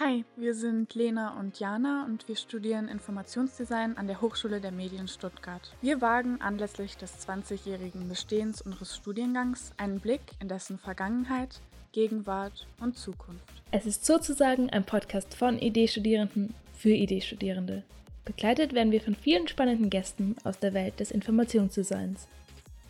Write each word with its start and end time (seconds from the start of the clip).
Hi, 0.00 0.24
wir 0.36 0.54
sind 0.54 0.94
Lena 0.94 1.40
und 1.40 1.58
Jana 1.58 2.04
und 2.04 2.28
wir 2.28 2.36
studieren 2.36 2.86
Informationsdesign 2.86 3.96
an 3.96 4.06
der 4.06 4.20
Hochschule 4.20 4.60
der 4.60 4.70
Medien 4.70 5.08
Stuttgart. 5.08 5.74
Wir 5.82 6.00
wagen 6.00 6.40
anlässlich 6.40 6.96
des 6.96 7.26
20-jährigen 7.28 8.08
Bestehens 8.08 8.62
unseres 8.62 8.94
Studiengangs 8.94 9.72
einen 9.76 9.98
Blick 9.98 10.20
in 10.38 10.46
dessen 10.46 10.78
Vergangenheit, 10.78 11.60
Gegenwart 11.90 12.68
und 12.80 12.96
Zukunft. 12.96 13.42
Es 13.72 13.86
ist 13.86 14.06
sozusagen 14.06 14.70
ein 14.70 14.84
Podcast 14.84 15.34
von 15.34 15.58
Idee-Studierenden 15.58 16.54
für 16.76 16.90
Idee-Studierende. 16.90 17.82
Begleitet 18.24 18.74
werden 18.74 18.92
wir 18.92 19.00
von 19.00 19.16
vielen 19.16 19.48
spannenden 19.48 19.90
Gästen 19.90 20.36
aus 20.44 20.60
der 20.60 20.74
Welt 20.74 21.00
des 21.00 21.10
Informationsdesigns. 21.10 22.28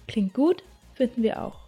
Klingt 0.09 0.35
gut, 0.35 0.63
finden 0.93 1.23
wir 1.23 1.43
auch. 1.43 1.68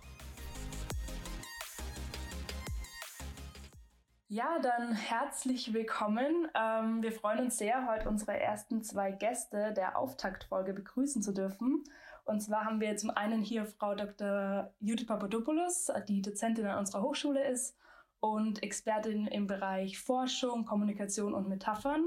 Ja, 4.32 4.60
dann 4.60 4.92
herzlich 4.92 5.74
willkommen. 5.74 6.46
Ähm, 6.54 7.02
wir 7.02 7.10
freuen 7.10 7.40
uns 7.40 7.58
sehr, 7.58 7.88
heute 7.88 8.08
unsere 8.08 8.38
ersten 8.38 8.80
zwei 8.80 9.10
Gäste 9.10 9.72
der 9.72 9.98
Auftaktfolge 9.98 10.72
begrüßen 10.72 11.20
zu 11.20 11.34
dürfen. 11.34 11.82
Und 12.24 12.40
zwar 12.40 12.64
haben 12.64 12.80
wir 12.80 12.96
zum 12.96 13.10
einen 13.10 13.42
hier 13.42 13.66
Frau 13.66 13.96
Dr. 13.96 14.72
Judith 14.78 15.08
Papadopoulos, 15.08 15.90
die 16.06 16.22
Dozentin 16.22 16.66
an 16.66 16.78
unserer 16.78 17.02
Hochschule 17.02 17.42
ist 17.44 17.76
und 18.20 18.62
Expertin 18.62 19.26
im 19.26 19.48
Bereich 19.48 19.98
Forschung, 19.98 20.64
Kommunikation 20.64 21.34
und 21.34 21.48
Metaphern. 21.48 22.04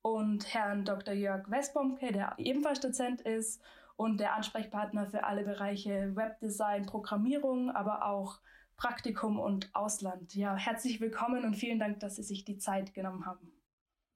Und 0.00 0.52
Herrn 0.52 0.84
Dr. 0.84 1.14
Jörg 1.14 1.48
Westbomke, 1.48 2.10
der 2.10 2.34
ebenfalls 2.38 2.80
Dozent 2.80 3.20
ist 3.20 3.62
und 3.94 4.18
der 4.18 4.34
Ansprechpartner 4.34 5.06
für 5.06 5.22
alle 5.22 5.44
Bereiche 5.44 6.16
Webdesign, 6.16 6.86
Programmierung, 6.86 7.70
aber 7.70 8.04
auch 8.04 8.40
Praktikum 8.82 9.38
und 9.38 9.70
Ausland. 9.74 10.34
Ja, 10.34 10.56
herzlich 10.56 11.00
willkommen 11.00 11.44
und 11.44 11.54
vielen 11.54 11.78
Dank, 11.78 12.00
dass 12.00 12.16
Sie 12.16 12.24
sich 12.24 12.44
die 12.44 12.58
Zeit 12.58 12.94
genommen 12.94 13.26
haben. 13.26 13.52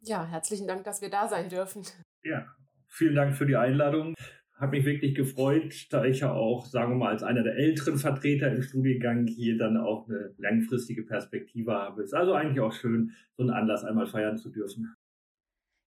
Ja, 0.01 0.27
herzlichen 0.27 0.67
Dank, 0.67 0.83
dass 0.83 1.01
wir 1.01 1.09
da 1.09 1.29
sein 1.29 1.49
dürfen. 1.49 1.85
Ja, 2.25 2.49
vielen 2.89 3.15
Dank 3.15 3.37
für 3.37 3.47
die 3.47 3.55
Einladung. 3.55 4.17
Hat 4.55 4.73
mich 4.73 4.85
wirklich 4.85 5.15
gefreut, 5.15 5.87
da 5.91 6.05
ich 6.05 6.19
ja 6.19 6.33
auch, 6.33 6.67
sagen 6.67 6.91
wir 6.91 6.97
mal, 6.97 7.13
als 7.13 7.23
einer 7.23 7.45
der 7.45 7.55
älteren 7.55 7.97
Vertreter 7.97 8.51
im 8.51 8.61
Studiengang 8.61 9.29
hier 9.29 9.57
dann 9.57 9.77
auch 9.77 10.09
eine 10.09 10.35
langfristige 10.37 11.05
Perspektive 11.05 11.73
habe. 11.73 12.03
Ist 12.03 12.13
also 12.15 12.33
eigentlich 12.33 12.61
auch 12.61 12.73
schön, 12.73 13.13
so 13.37 13.45
einen 13.45 13.53
Anlass 13.53 13.85
einmal 13.85 14.09
feiern 14.09 14.37
zu 14.37 14.51
dürfen. 14.51 14.97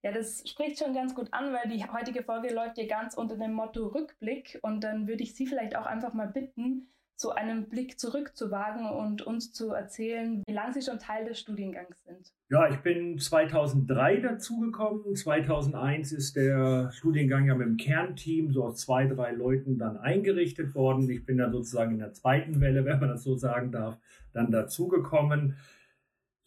Ja, 0.05 0.13
das 0.13 0.47
spricht 0.47 0.79
schon 0.79 0.93
ganz 0.93 1.13
gut 1.13 1.33
an, 1.33 1.51
weil 1.51 1.69
die 1.69 1.83
heutige 1.83 2.23
Folge 2.23 2.53
läuft 2.53 2.77
ja 2.77 2.87
ganz 2.87 3.15
unter 3.15 3.35
dem 3.35 3.51
Motto 3.51 3.87
Rückblick. 3.87 4.57
Und 4.61 4.85
dann 4.85 5.09
würde 5.09 5.23
ich 5.23 5.35
Sie 5.35 5.47
vielleicht 5.47 5.75
auch 5.75 5.85
einfach 5.85 6.13
mal 6.13 6.29
bitten, 6.29 6.87
so 7.19 7.31
einen 7.31 7.67
Blick 7.67 7.99
zurückzuwagen 7.99 8.89
und 8.89 9.21
uns 9.21 9.51
zu 9.51 9.73
erzählen, 9.73 10.41
wie 10.47 10.53
lange 10.53 10.73
Sie 10.73 10.81
schon 10.81 10.99
Teil 10.99 11.25
des 11.25 11.37
Studiengangs 11.37 12.01
sind. 12.05 12.31
Ja, 12.49 12.69
ich 12.69 12.77
bin 12.77 13.19
2003 13.19 14.21
dazugekommen. 14.21 15.15
2001 15.15 16.13
ist 16.13 16.37
der 16.37 16.91
Studiengang 16.91 17.45
ja 17.45 17.55
mit 17.55 17.67
dem 17.67 17.75
Kernteam 17.75 18.53
so 18.53 18.63
aus 18.63 18.77
zwei, 18.77 19.05
drei 19.05 19.31
Leuten 19.31 19.77
dann 19.77 19.97
eingerichtet 19.97 20.73
worden. 20.73 21.09
Ich 21.09 21.25
bin 21.25 21.37
dann 21.37 21.51
sozusagen 21.51 21.91
in 21.91 21.99
der 21.99 22.13
zweiten 22.13 22.61
Welle, 22.61 22.85
wenn 22.85 23.01
man 23.01 23.09
das 23.09 23.23
so 23.23 23.35
sagen 23.35 23.73
darf, 23.73 23.97
dann 24.31 24.49
dazugekommen. 24.49 25.57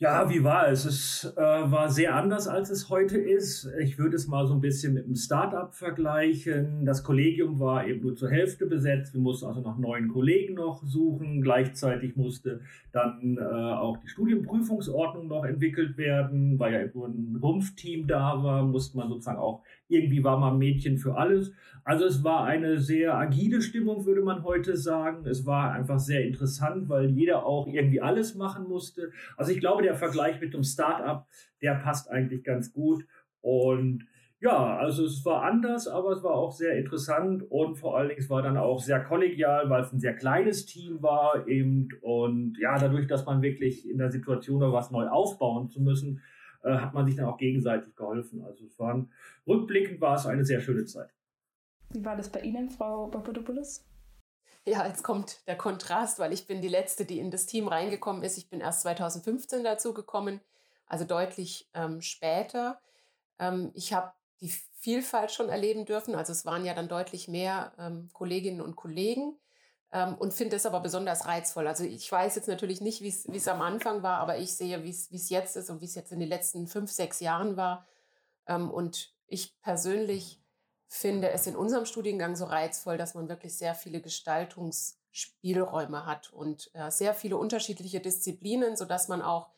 Ja, 0.03 0.29
wie 0.29 0.43
war 0.43 0.67
es? 0.67 0.85
Es 0.85 1.33
äh, 1.37 1.41
war 1.41 1.89
sehr 1.89 2.17
anders, 2.17 2.49
als 2.49 2.71
es 2.71 2.91
heute 2.91 3.19
ist. 3.19 3.71
Ich 3.81 3.99
würde 3.99 4.17
es 4.17 4.27
mal 4.27 4.49
so 4.49 4.53
ein 4.53 4.61
bisschen 4.61 4.95
mit 4.95 5.05
einem 5.05 5.15
Startup 5.15 5.73
vergleichen. 5.73 6.85
Das 6.85 7.05
Kollegium 7.05 7.61
war 7.61 7.87
eben 7.87 8.01
nur 8.01 8.17
zur 8.17 8.29
Hälfte 8.29 8.67
besetzt. 8.67 9.15
Wir 9.15 9.21
mussten 9.21 9.47
also 9.47 9.61
nach 9.61 9.79
neuen 9.79 10.09
Kollegen 10.09 10.55
noch 10.55 10.83
suchen. 10.85 11.41
Gleichzeitig 11.41 12.17
musste 12.17 12.63
dann 12.91 13.39
äh, 13.39 13.45
auch 13.45 13.97
die 13.99 14.09
Studienprüfungsordnung 14.09 15.29
noch 15.29 15.45
entwickelt 15.45 15.97
werden, 15.97 16.59
weil 16.59 16.73
ja 16.73 16.81
eben 16.81 16.99
nur 16.99 17.07
ein 17.07 17.39
Rumpfteam 17.41 18.09
da 18.09 18.43
war, 18.43 18.65
musste 18.65 18.97
man 18.97 19.09
sozusagen 19.09 19.39
auch 19.39 19.63
irgendwie 19.93 20.25
war 20.25 20.39
man 20.39 20.59
Mädchen 20.59 20.99
für 20.99 21.17
alles. 21.17 21.53
Also 21.85 22.05
es 22.05 22.23
war 22.23 22.45
eine 22.45 22.79
sehr 22.79 23.15
agile 23.15 23.61
Stimmung, 23.61 24.07
würde 24.07 24.23
man 24.23 24.45
heute 24.45 24.77
sagen. 24.77 25.27
Es 25.27 25.45
war 25.47 25.73
einfach 25.73 25.99
sehr 25.99 26.25
interessant, 26.25 26.89
weil 26.89 27.11
jeder 27.11 27.45
auch 27.45 27.67
irgendwie 27.67 28.01
alles 28.01 28.35
machen 28.35 28.69
musste. 28.69 29.11
Also 29.37 29.53
ich 29.53 29.61
glaube, 29.61 29.83
der 29.83 29.95
Vergleich 29.95 30.41
mit 30.41 30.55
dem 30.55 30.63
Startup, 30.63 31.27
der 31.61 31.75
passt 31.75 32.11
eigentlich 32.11 32.45
ganz 32.45 32.73
gut. 32.73 33.05
Und 33.41 34.07
ja, 34.43 34.77
also 34.77 35.05
es 35.05 35.25
war 35.25 35.45
anders, 35.45 35.87
aber 35.87 36.11
es 36.11 36.23
war 36.25 36.35
auch 36.35 36.51
sehr 36.51 36.77
interessant 36.77 37.45
und 37.49 37.77
vor 37.77 37.97
allen 37.97 38.09
Dingen 38.09 38.21
es 38.21 38.29
war 38.29 38.43
dann 38.43 38.57
auch 38.57 38.81
sehr 38.81 38.99
kollegial, 38.99 39.71
weil 39.71 39.83
es 39.83 39.93
ein 39.93 40.01
sehr 40.01 40.17
kleines 40.17 40.67
Team 40.67 41.01
war 41.01 41.47
eben 41.47 41.89
und 42.01 42.59
ja, 42.61 42.77
dadurch, 42.77 43.07
dass 43.07 43.25
man 43.25 43.41
wirklich 43.41 43.89
in 43.89 43.99
der 43.99 44.11
Situation 44.11 44.61
war, 44.61 44.73
was 44.73 44.91
neu 44.91 45.07
aufbauen 45.07 45.69
zu 45.69 45.81
müssen, 45.81 46.23
äh, 46.63 46.75
hat 46.75 46.95
man 46.95 47.07
sich 47.07 47.17
dann 47.17 47.27
auch 47.27 47.39
gegenseitig 47.39 47.95
geholfen. 47.95 48.45
Also 48.45 48.65
es 48.65 48.79
waren 48.79 49.11
rückblickend 49.47 50.01
war 50.01 50.17
es 50.17 50.27
eine 50.27 50.45
sehr 50.45 50.61
schöne 50.61 50.85
Zeit. 50.85 51.11
Wie 51.91 52.05
war 52.05 52.17
das 52.17 52.31
bei 52.31 52.41
Ihnen, 52.41 52.71
Frau 52.71 53.09
Papadopoulos? 53.09 53.85
Ja, 54.65 54.87
jetzt 54.87 55.03
kommt 55.03 55.47
der 55.49 55.57
Kontrast, 55.57 56.19
weil 56.19 56.33
ich 56.33 56.47
bin 56.47 56.63
die 56.63 56.69
Letzte, 56.69 57.05
die 57.05 57.19
in 57.19 57.31
das 57.31 57.47
Team 57.47 57.67
reingekommen 57.67 58.23
ist. 58.23 58.39
Ich 58.39 58.49
bin 58.49 58.61
erst 58.61 58.83
2015 58.83 59.65
dazu 59.65 59.93
gekommen, 59.93 60.41
also 60.87 61.05
deutlich 61.05 61.69
ähm, 61.75 62.01
später. 62.01 62.81
Ähm, 63.41 63.73
ich 63.75 63.93
habe 63.93 64.13
die 64.41 64.53
Vielfalt 64.79 65.33
schon 65.33 65.49
erleben 65.49 65.85
dürfen. 65.85 66.15
Also 66.15 66.33
es 66.33 66.47
waren 66.47 66.65
ja 66.65 66.75
dann 66.75 66.89
deutlich 66.89 67.29
mehr 67.29 67.73
ähm, 67.79 68.09
Kolleginnen 68.13 68.61
und 68.61 68.77
Kollegen 68.77 69.37
ähm, 69.93 70.15
und 70.15 70.33
finde 70.33 70.57
es 70.57 70.65
aber 70.67 70.81
besonders 70.81 71.27
reizvoll. 71.27 71.69
Also 71.69 71.85
ich 71.85 72.11
weiß 72.11 72.35
jetzt 72.35 72.49
natürlich 72.49 72.81
nicht, 72.81 73.03
wie 73.03 73.37
es 73.37 73.49
am 73.49 73.63
Anfang 73.63 74.03
war, 74.03 74.19
aber 74.19 74.39
ich 74.39 74.57
sehe, 74.57 74.83
wie 74.83 74.91
es 74.91 75.31
jetzt 75.31 75.57
ist 75.57 75.71
und 75.71 75.81
wie 75.81 75.87
es 75.87 75.95
jetzt 75.95 76.13
in 76.13 76.21
den 76.21 76.29
letzten 76.29 76.67
fünf, 76.67 76.91
sechs 76.91 77.21
Jahren 77.21 77.57
war. 77.57 77.87
Ähm, 78.47 78.71
und 78.71 79.15
ich 79.27 79.59
persönlich 79.61 80.41
finde 80.89 81.31
es 81.31 81.47
in 81.47 81.57
unserem 81.57 81.87
Studiengang 81.87 82.37
so 82.37 82.45
reizvoll, 82.45 82.99
dass 82.99 83.15
man 83.15 83.29
wirklich 83.29 83.57
sehr 83.57 83.75
viele 83.75 84.01
Gestaltungsspielräume 84.01 86.07
hat 86.07 86.33
und 86.33 86.71
äh, 86.75 86.91
sehr 86.91 87.15
viele 87.15 87.37
unterschiedliche 87.37 88.01
Disziplinen, 88.01 88.77
sodass 88.77 89.09
man 89.09 89.23
auch 89.23 89.51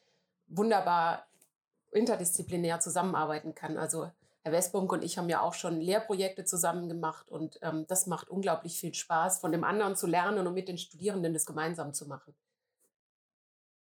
wunderbar 0.47 1.27
interdisziplinär 1.91 2.81
zusammenarbeiten 2.81 3.55
kann. 3.55 3.79
Also 3.79 4.11
Herr 4.45 4.53
Westbunk 4.53 4.93
und 4.93 5.03
ich 5.03 5.17
haben 5.17 5.31
ja 5.31 5.41
auch 5.41 5.55
schon 5.55 5.81
Lehrprojekte 5.81 6.45
zusammen 6.45 6.89
gemacht 6.89 7.31
und 7.31 7.59
ähm, 7.63 7.87
das 7.89 8.07
macht 8.07 8.29
unglaublich 8.29 8.79
viel 8.79 8.93
Spaß, 8.93 9.41
von 9.41 9.53
dem 9.53 9.65
anderen 9.65 9.97
zu 9.97 10.07
lernen 10.07 10.47
und 10.47 10.53
mit 10.53 10.69
den 10.69 10.77
Studierenden 10.77 11.33
das 11.33 11.47
gemeinsam 11.47 11.95
zu 11.95 12.07
machen. 12.07 12.35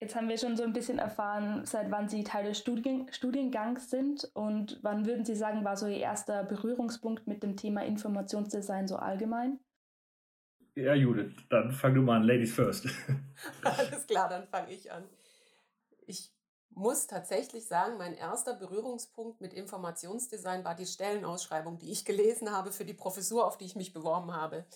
Jetzt 0.00 0.14
haben 0.14 0.28
wir 0.28 0.38
schon 0.38 0.56
so 0.56 0.62
ein 0.62 0.72
bisschen 0.72 1.00
erfahren, 1.00 1.64
seit 1.64 1.90
wann 1.90 2.08
Sie 2.08 2.22
Teil 2.22 2.44
des 2.44 2.58
Studien 2.58 3.08
Studiengangs 3.10 3.90
sind 3.90 4.30
und 4.34 4.78
wann 4.82 5.04
würden 5.04 5.24
Sie 5.24 5.34
sagen, 5.34 5.64
war 5.64 5.76
so 5.76 5.86
Ihr 5.86 5.98
erster 5.98 6.44
Berührungspunkt 6.44 7.26
mit 7.26 7.42
dem 7.42 7.56
Thema 7.56 7.84
Informationsdesign 7.84 8.86
so 8.86 8.96
allgemein? 8.96 9.58
Ja, 10.76 10.94
Judith, 10.94 11.34
dann 11.48 11.72
fang 11.72 11.94
du 11.94 12.02
mal 12.02 12.18
an, 12.18 12.22
Ladies 12.22 12.54
first. 12.54 12.86
Alles 13.62 14.06
klar, 14.06 14.28
dann 14.28 14.46
fange 14.46 14.72
ich 14.72 14.92
an. 14.92 15.02
Muss 16.78 17.06
tatsächlich 17.06 17.66
sagen, 17.66 17.96
mein 17.96 18.12
erster 18.12 18.52
Berührungspunkt 18.52 19.40
mit 19.40 19.54
Informationsdesign 19.54 20.62
war 20.62 20.74
die 20.74 20.84
Stellenausschreibung, 20.84 21.78
die 21.78 21.90
ich 21.90 22.04
gelesen 22.04 22.52
habe 22.52 22.70
für 22.70 22.84
die 22.84 22.92
Professur, 22.92 23.46
auf 23.46 23.56
die 23.56 23.64
ich 23.64 23.76
mich 23.76 23.94
beworben 23.94 24.34
habe. 24.34 24.66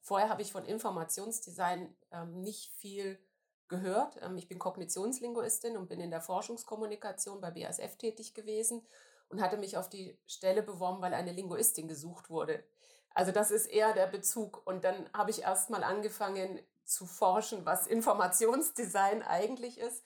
Vorher 0.00 0.28
habe 0.28 0.40
ich 0.40 0.52
von 0.52 0.64
Informationsdesign 0.64 1.92
ähm, 2.12 2.42
nicht 2.42 2.70
viel 2.74 3.18
gehört. 3.66 4.22
Ähm, 4.22 4.38
ich 4.38 4.46
bin 4.46 4.60
Kognitionslinguistin 4.60 5.76
und 5.76 5.88
bin 5.88 5.98
in 5.98 6.12
der 6.12 6.20
Forschungskommunikation 6.20 7.40
bei 7.40 7.50
BASF 7.50 7.96
tätig 7.96 8.34
gewesen 8.34 8.86
und 9.28 9.42
hatte 9.42 9.56
mich 9.56 9.76
auf 9.76 9.88
die 9.88 10.16
Stelle 10.28 10.62
beworben, 10.62 11.02
weil 11.02 11.12
eine 11.12 11.32
Linguistin 11.32 11.88
gesucht 11.88 12.30
wurde. 12.30 12.62
Also 13.14 13.32
das 13.32 13.50
ist 13.50 13.66
eher 13.66 13.94
der 13.94 14.06
Bezug. 14.06 14.64
Und 14.64 14.84
dann 14.84 15.10
habe 15.12 15.32
ich 15.32 15.42
erst 15.42 15.70
mal 15.70 15.82
angefangen 15.82 16.60
zu 16.84 17.04
forschen, 17.04 17.66
was 17.66 17.88
Informationsdesign 17.88 19.22
eigentlich 19.26 19.78
ist 19.78 20.04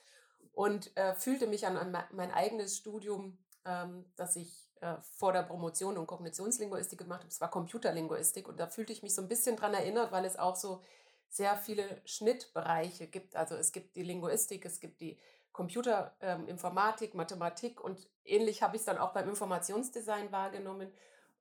und 0.53 0.97
äh, 0.97 1.15
fühlte 1.15 1.47
mich 1.47 1.67
an, 1.67 1.77
an, 1.77 2.05
mein 2.13 2.31
eigenes 2.31 2.77
Studium, 2.77 3.39
ähm, 3.65 4.05
das 4.17 4.37
ich 4.37 4.71
äh, 4.81 4.97
vor 5.17 5.33
der 5.33 5.43
Promotion 5.43 5.97
und 5.97 6.07
Kognitionslinguistik 6.07 6.99
gemacht 6.99 7.21
habe. 7.21 7.29
Es 7.29 7.41
war 7.41 7.51
Computerlinguistik 7.51 8.49
und 8.49 8.59
da 8.59 8.67
fühlte 8.67 8.93
ich 8.93 9.03
mich 9.03 9.15
so 9.15 9.23
ein 9.23 9.29
bisschen 9.29 9.57
dran 9.57 9.75
erinnert, 9.75 10.13
weil 10.13 10.25
es 10.25 10.39
auch 10.39 10.57
so 10.57 10.83
sehr 11.29 11.57
viele 11.57 12.03
Schnittbereiche 12.05 13.07
gibt. 13.07 13.37
Also 13.37 13.55
es 13.55 13.73
gibt 13.73 13.97
die 13.97 14.03
Linguistik, 14.03 14.65
es 14.65 14.81
gibt 14.81 15.01
die 15.01 15.19
Computerinformatik, 15.53 17.13
ähm, 17.13 17.17
Mathematik 17.17 17.81
und 17.81 18.09
ähnlich 18.25 18.63
habe 18.63 18.77
ich 18.77 18.83
es 18.83 18.87
dann 18.87 18.99
auch 18.99 19.13
beim 19.13 19.29
Informationsdesign 19.29 20.33
wahrgenommen, 20.33 20.93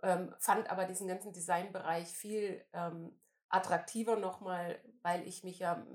ähm, 0.03 0.33
fand 0.37 0.69
aber 0.69 0.85
diesen 0.85 1.07
ganzen 1.07 1.33
Designbereich 1.33 2.07
viel 2.07 2.63
ähm, 2.73 3.11
attraktiver 3.49 4.15
nochmal, 4.15 4.79
weil 5.01 5.27
ich 5.27 5.43
mich 5.43 5.59
ja 5.59 5.85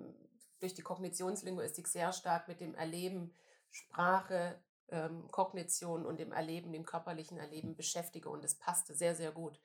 durch 0.61 0.75
die 0.75 0.82
Kognitionslinguistik 0.82 1.88
sehr 1.88 2.12
stark 2.12 2.49
mit 2.49 2.61
dem 2.61 2.75
Erleben, 2.75 3.35
Sprache, 3.70 4.58
ähm, 4.88 5.31
Kognition 5.31 6.06
und 6.06 6.19
dem 6.19 6.32
Erleben, 6.32 6.73
dem 6.73 6.87
körperlichen 6.87 7.38
Erleben 7.38 7.76
beschäftige 7.76 8.29
und 8.29 8.44
es 8.44 8.55
passte 8.55 8.94
sehr, 8.94 9.14
sehr 9.14 9.32
gut. 9.32 9.61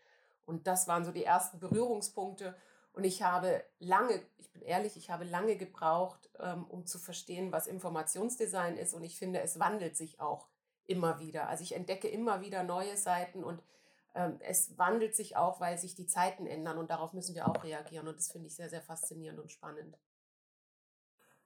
Und 0.46 0.68
das 0.68 0.88
waren 0.88 1.06
so 1.06 1.12
die 1.12 1.24
ersten 1.24 1.60
Berührungspunkte. 1.60 2.56
Und 2.94 3.06
ich 3.06 3.24
habe 3.24 3.64
lange, 3.80 4.22
ich 4.38 4.52
bin 4.52 4.62
ehrlich, 4.64 4.98
ich 4.98 5.10
habe 5.10 5.24
lange 5.24 5.56
gebraucht, 5.56 6.30
ähm, 6.40 6.66
um 6.66 6.86
zu 6.86 7.00
verstehen, 7.00 7.52
was 7.52 7.68
Informationsdesign 7.68 8.76
ist. 8.76 8.94
Und 8.94 9.04
ich 9.04 9.18
finde, 9.18 9.42
es 9.42 9.60
wandelt 9.60 9.96
sich 9.96 10.20
auch 10.20 10.48
immer 10.88 11.20
wieder. 11.20 11.48
Also 11.48 11.64
ich 11.64 11.74
entdecke 11.74 12.10
immer 12.10 12.42
wieder 12.42 12.64
neue 12.64 12.98
Seiten 12.98 13.44
und 13.44 13.64
ähm, 14.14 14.38
es 14.42 14.78
wandelt 14.78 15.16
sich 15.16 15.38
auch, 15.38 15.62
weil 15.62 15.78
sich 15.78 15.96
die 15.96 16.08
Zeiten 16.08 16.46
ändern 16.46 16.78
und 16.78 16.90
darauf 16.90 17.14
müssen 17.14 17.34
wir 17.34 17.48
auch 17.48 17.64
reagieren. 17.64 18.08
Und 18.08 18.18
das 18.18 18.32
finde 18.32 18.48
ich 18.48 18.56
sehr, 18.56 18.70
sehr 18.70 18.82
faszinierend 18.82 19.40
und 19.40 19.52
spannend. 19.52 19.98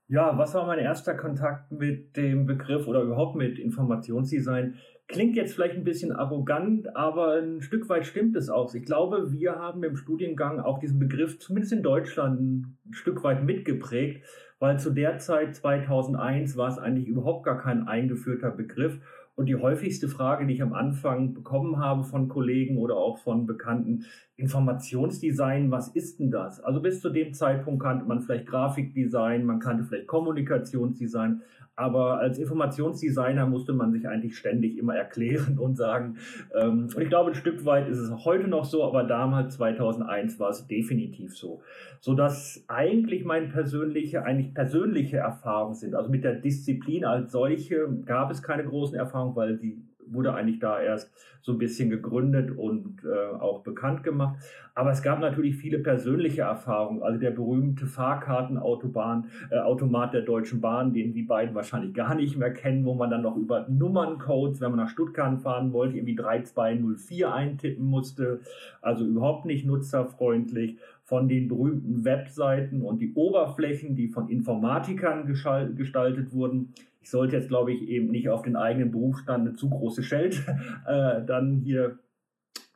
Ja, 0.07 0.37
was 0.37 0.53
war 0.53 0.67
mein 0.67 0.77
erster 0.77 1.15
Kontakt 1.15 1.71
mit 1.71 2.15
dem 2.15 2.45
Begriff 2.45 2.87
oder 2.87 3.01
überhaupt 3.01 3.35
mit 3.35 3.57
Informationsdesign? 3.57 4.75
Klingt 5.07 5.35
jetzt 5.35 5.55
vielleicht 5.55 5.75
ein 5.75 5.83
bisschen 5.83 6.11
arrogant, 6.11 6.95
aber 6.95 7.39
ein 7.39 7.61
Stück 7.61 7.89
weit 7.89 8.05
stimmt 8.05 8.35
es 8.35 8.49
auch. 8.49 8.71
Ich 8.75 8.85
glaube, 8.85 9.31
wir 9.31 9.55
haben 9.55 9.83
im 9.83 9.97
Studiengang 9.97 10.59
auch 10.59 10.77
diesen 10.77 10.99
Begriff, 10.99 11.39
zumindest 11.39 11.73
in 11.73 11.81
Deutschland, 11.81 12.39
ein 12.39 12.77
Stück 12.91 13.23
weit 13.23 13.43
mitgeprägt, 13.43 14.23
weil 14.59 14.77
zu 14.77 14.91
der 14.91 15.17
Zeit 15.17 15.55
2001 15.55 16.55
war 16.55 16.69
es 16.69 16.77
eigentlich 16.77 17.07
überhaupt 17.07 17.43
gar 17.43 17.57
kein 17.57 17.87
eingeführter 17.87 18.51
Begriff. 18.51 18.99
Und 19.35 19.47
die 19.47 19.57
häufigste 19.57 20.07
Frage, 20.07 20.47
die 20.47 20.53
ich 20.53 20.61
am 20.61 20.73
Anfang 20.73 21.33
bekommen 21.33 21.77
habe 21.77 22.05
von 22.05 22.29
Kollegen 22.29 22.77
oder 22.77 22.95
auch 22.95 23.17
von 23.17 23.45
Bekannten, 23.45 24.05
Informationsdesign, 24.37 25.71
was 25.71 25.89
ist 25.89 26.19
denn 26.19 26.31
das? 26.31 26.61
Also 26.61 26.81
bis 26.81 27.01
zu 27.01 27.09
dem 27.09 27.33
Zeitpunkt 27.33 27.83
kannte 27.83 28.05
man 28.05 28.21
vielleicht 28.21 28.47
Grafikdesign, 28.47 29.45
man 29.45 29.59
kannte 29.59 29.83
vielleicht 29.83 30.07
Kommunikationsdesign, 30.07 31.41
aber 31.75 32.19
als 32.19 32.37
Informationsdesigner 32.39 33.45
musste 33.45 33.73
man 33.73 33.91
sich 33.91 34.07
eigentlich 34.07 34.37
ständig 34.37 34.77
immer 34.77 34.95
erklären 34.95 35.57
und 35.59 35.75
sagen. 35.75 36.17
Ähm, 36.53 36.89
und 36.95 37.01
ich 37.01 37.09
glaube, 37.09 37.31
ein 37.31 37.35
Stück 37.35 37.65
weit 37.65 37.87
ist 37.87 37.99
es 37.99 38.25
heute 38.25 38.47
noch 38.47 38.65
so, 38.65 38.83
aber 38.83 39.03
damals 39.03 39.55
2001 39.55 40.39
war 40.39 40.49
es 40.49 40.67
definitiv 40.67 41.35
so, 41.35 41.61
so 41.99 42.13
dass 42.13 42.63
eigentlich 42.67 43.25
meine 43.25 43.47
persönliche, 43.47 44.23
eigentlich 44.23 44.53
persönliche 44.53 45.17
Erfahrungen 45.17 45.75
sind. 45.75 45.95
Also 45.95 46.09
mit 46.09 46.23
der 46.23 46.35
Disziplin 46.35 47.05
als 47.05 47.31
solche 47.31 47.87
gab 48.05 48.31
es 48.31 48.41
keine 48.41 48.63
großen 48.63 48.97
Erfahrungen, 48.97 49.35
weil 49.35 49.57
sie 49.57 49.84
wurde 50.07 50.33
eigentlich 50.33 50.59
da 50.59 50.79
erst 50.81 51.11
so 51.41 51.51
ein 51.51 51.57
bisschen 51.59 51.91
gegründet 51.91 52.57
und 52.57 53.03
äh, 53.03 53.35
auch 53.37 53.61
bekannt 53.61 54.03
gemacht. 54.03 54.37
Aber 54.73 54.91
es 54.91 55.03
gab 55.03 55.19
natürlich 55.19 55.55
viele 55.55 55.79
persönliche 55.79 56.41
Erfahrungen. 56.41 57.03
Also 57.03 57.19
der 57.19 57.31
berühmte 57.31 57.85
Fahrkartenautobahn, 57.85 59.25
äh, 59.51 59.59
Automat 59.59 60.13
der 60.13 60.23
Deutschen 60.23 60.59
Bahn, 60.59 60.91
den 60.91 61.13
die 61.13 61.21
beiden 61.21 61.53
wahrscheinlich 61.53 61.93
gar 61.93 62.15
nicht 62.15 62.35
mehr 62.35 62.51
kennen, 62.51 62.83
wo 62.83 62.95
man 62.95 63.09
dann 63.11 63.21
noch 63.21 63.37
über 63.37 63.67
Nummerncodes, 63.69 64.59
wenn 64.59 64.71
man 64.71 64.79
nach 64.79 64.89
Stuttgart 64.89 65.39
fahren 65.39 65.71
wollte, 65.71 65.97
irgendwie 65.97 66.15
3204 66.15 67.33
eintippen 67.33 67.85
musste. 67.85 68.39
Also 68.81 69.05
überhaupt 69.05 69.45
nicht 69.45 69.65
nutzerfreundlich 69.65 70.77
von 71.03 71.27
den 71.27 71.47
berühmten 71.47 72.03
Webseiten 72.03 72.81
und 72.81 72.99
die 72.99 73.13
Oberflächen, 73.13 73.95
die 73.95 74.07
von 74.07 74.27
Informatikern 74.27 75.27
gestaltet 75.27 76.33
wurden, 76.33 76.73
ich 77.05 77.11
sollte 77.11 77.35
jetzt, 77.35 77.49
glaube 77.49 77.71
ich, 77.71 77.87
eben 77.87 78.07
nicht 78.07 78.29
auf 78.29 78.41
den 78.41 78.55
eigenen 78.55 78.89
Berufsstand 78.89 79.47
eine 79.47 79.55
zu 79.55 79.69
große 79.69 80.01
Scheld 80.01 80.41
äh, 80.87 81.23
dann 81.23 81.61
hier 81.63 81.99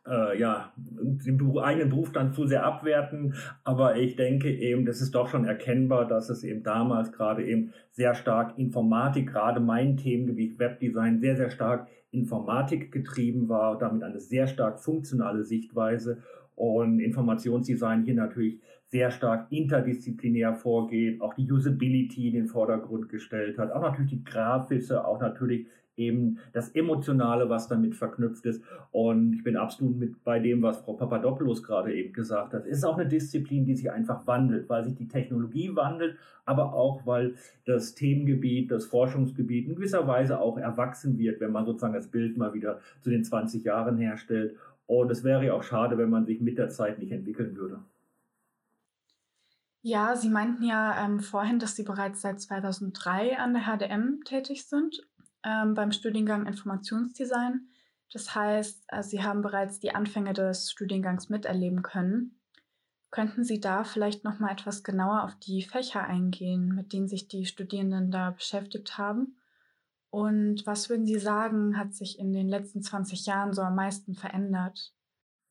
äh, 0.07 0.39
ja, 0.39 0.71
den 0.77 1.57
eigenen 1.57 1.89
Berufsstand 1.89 2.35
zu 2.35 2.45
sehr 2.45 2.63
abwerten. 2.63 3.33
Aber 3.63 3.97
ich 3.97 4.17
denke 4.17 4.53
eben, 4.55 4.85
das 4.85 5.01
ist 5.01 5.15
doch 5.15 5.29
schon 5.29 5.45
erkennbar, 5.45 6.07
dass 6.07 6.29
es 6.29 6.43
eben 6.43 6.61
damals 6.61 7.11
gerade 7.11 7.43
eben 7.43 7.73
sehr 7.89 8.13
stark 8.13 8.59
Informatik, 8.59 9.31
gerade 9.31 9.59
mein 9.59 9.97
Themengebiet 9.97 10.59
Webdesign, 10.59 11.21
sehr, 11.21 11.35
sehr 11.35 11.49
stark 11.49 11.87
Informatik 12.11 12.91
getrieben 12.91 13.49
war, 13.49 13.79
damit 13.79 14.03
eine 14.03 14.19
sehr 14.19 14.45
stark 14.45 14.79
funktionale 14.79 15.43
Sichtweise 15.43 16.19
und 16.53 16.99
Informationsdesign 16.99 18.03
hier 18.03 18.13
natürlich 18.13 18.61
sehr 18.89 19.11
stark 19.11 19.51
interdisziplinär 19.51 20.55
vorgeht, 20.55 21.21
auch 21.21 21.33
die 21.35 21.51
Usability 21.51 22.27
in 22.27 22.33
den 22.33 22.47
Vordergrund 22.47 23.09
gestellt 23.09 23.57
hat, 23.57 23.71
auch 23.71 23.81
natürlich 23.81 24.11
die 24.11 24.23
grafische, 24.23 25.05
auch 25.05 25.21
natürlich 25.21 25.67
eben 25.99 26.39
das 26.53 26.69
Emotionale, 26.69 27.49
was 27.49 27.67
damit 27.67 27.93
verknüpft 27.93 28.45
ist. 28.45 28.63
Und 28.91 29.33
ich 29.33 29.43
bin 29.43 29.57
absolut 29.57 29.97
mit 29.97 30.23
bei 30.23 30.39
dem, 30.39 30.61
was 30.61 30.79
Frau 30.79 30.93
Papadopoulos 30.93 31.61
gerade 31.61 31.93
eben 31.93 32.13
gesagt 32.13 32.53
hat. 32.53 32.65
Es 32.65 32.79
ist 32.79 32.83
auch 32.85 32.97
eine 32.97 33.07
Disziplin, 33.07 33.65
die 33.65 33.75
sich 33.75 33.91
einfach 33.91 34.25
wandelt, 34.25 34.69
weil 34.69 34.83
sich 34.83 34.95
die 34.95 35.09
Technologie 35.09 35.75
wandelt, 35.75 36.17
aber 36.45 36.73
auch, 36.73 37.05
weil 37.05 37.35
das 37.65 37.93
Themengebiet, 37.93 38.71
das 38.71 38.85
Forschungsgebiet 38.85 39.67
in 39.67 39.75
gewisser 39.75 40.07
Weise 40.07 40.39
auch 40.39 40.57
erwachsen 40.57 41.19
wird, 41.19 41.41
wenn 41.41 41.51
man 41.51 41.65
sozusagen 41.65 41.93
das 41.93 42.07
Bild 42.07 42.37
mal 42.37 42.53
wieder 42.53 42.79
zu 43.01 43.09
den 43.09 43.23
20 43.23 43.63
Jahren 43.65 43.97
herstellt. 43.97 44.55
Und 44.87 45.11
es 45.11 45.23
wäre 45.23 45.45
ja 45.45 45.53
auch 45.53 45.63
schade, 45.63 45.97
wenn 45.97 46.09
man 46.09 46.25
sich 46.25 46.41
mit 46.41 46.57
der 46.57 46.69
Zeit 46.69 46.97
nicht 46.97 47.11
entwickeln 47.11 47.55
würde. 47.55 47.79
Ja, 49.81 50.15
Sie 50.17 50.29
meinten 50.29 50.63
ja 50.63 51.05
ähm, 51.05 51.21
vorhin, 51.21 51.59
dass 51.59 51.75
Sie 51.75 51.83
bereits 51.83 52.21
seit 52.21 52.41
2003 52.41 53.37
an 53.39 53.53
der 53.53 53.63
HDM 53.63 54.23
tätig 54.25 54.67
sind, 54.67 55.01
ähm, 55.43 55.73
beim 55.73 55.91
Studiengang 55.91 56.45
Informationsdesign. 56.45 57.69
Das 58.11 58.35
heißt, 58.35 58.83
äh, 58.87 59.03
Sie 59.03 59.23
haben 59.23 59.41
bereits 59.41 59.79
die 59.79 59.95
Anfänge 59.95 60.33
des 60.33 60.71
Studiengangs 60.71 61.29
miterleben 61.29 61.81
können. 61.81 62.39
Könnten 63.09 63.43
Sie 63.43 63.59
da 63.61 63.85
vielleicht 63.85 64.23
noch 64.25 64.39
mal 64.39 64.51
etwas 64.51 64.83
genauer 64.83 65.23
auf 65.23 65.35
die 65.35 65.63
Fächer 65.63 66.03
eingehen, 66.03 66.75
mit 66.75 66.91
denen 66.91 67.07
sich 67.07 67.27
die 67.27 67.45
Studierenden 67.45 68.11
da 68.11 68.31
beschäftigt 68.31 68.97
haben? 68.97 69.37
Und 70.11 70.65
was 70.65 70.89
würden 70.89 71.05
Sie 71.05 71.19
sagen, 71.19 71.77
hat 71.77 71.93
sich 71.93 72.19
in 72.19 72.33
den 72.33 72.49
letzten 72.49 72.81
20 72.81 73.25
Jahren 73.25 73.53
so 73.53 73.61
am 73.61 73.75
meisten 73.75 74.13
verändert? 74.13 74.93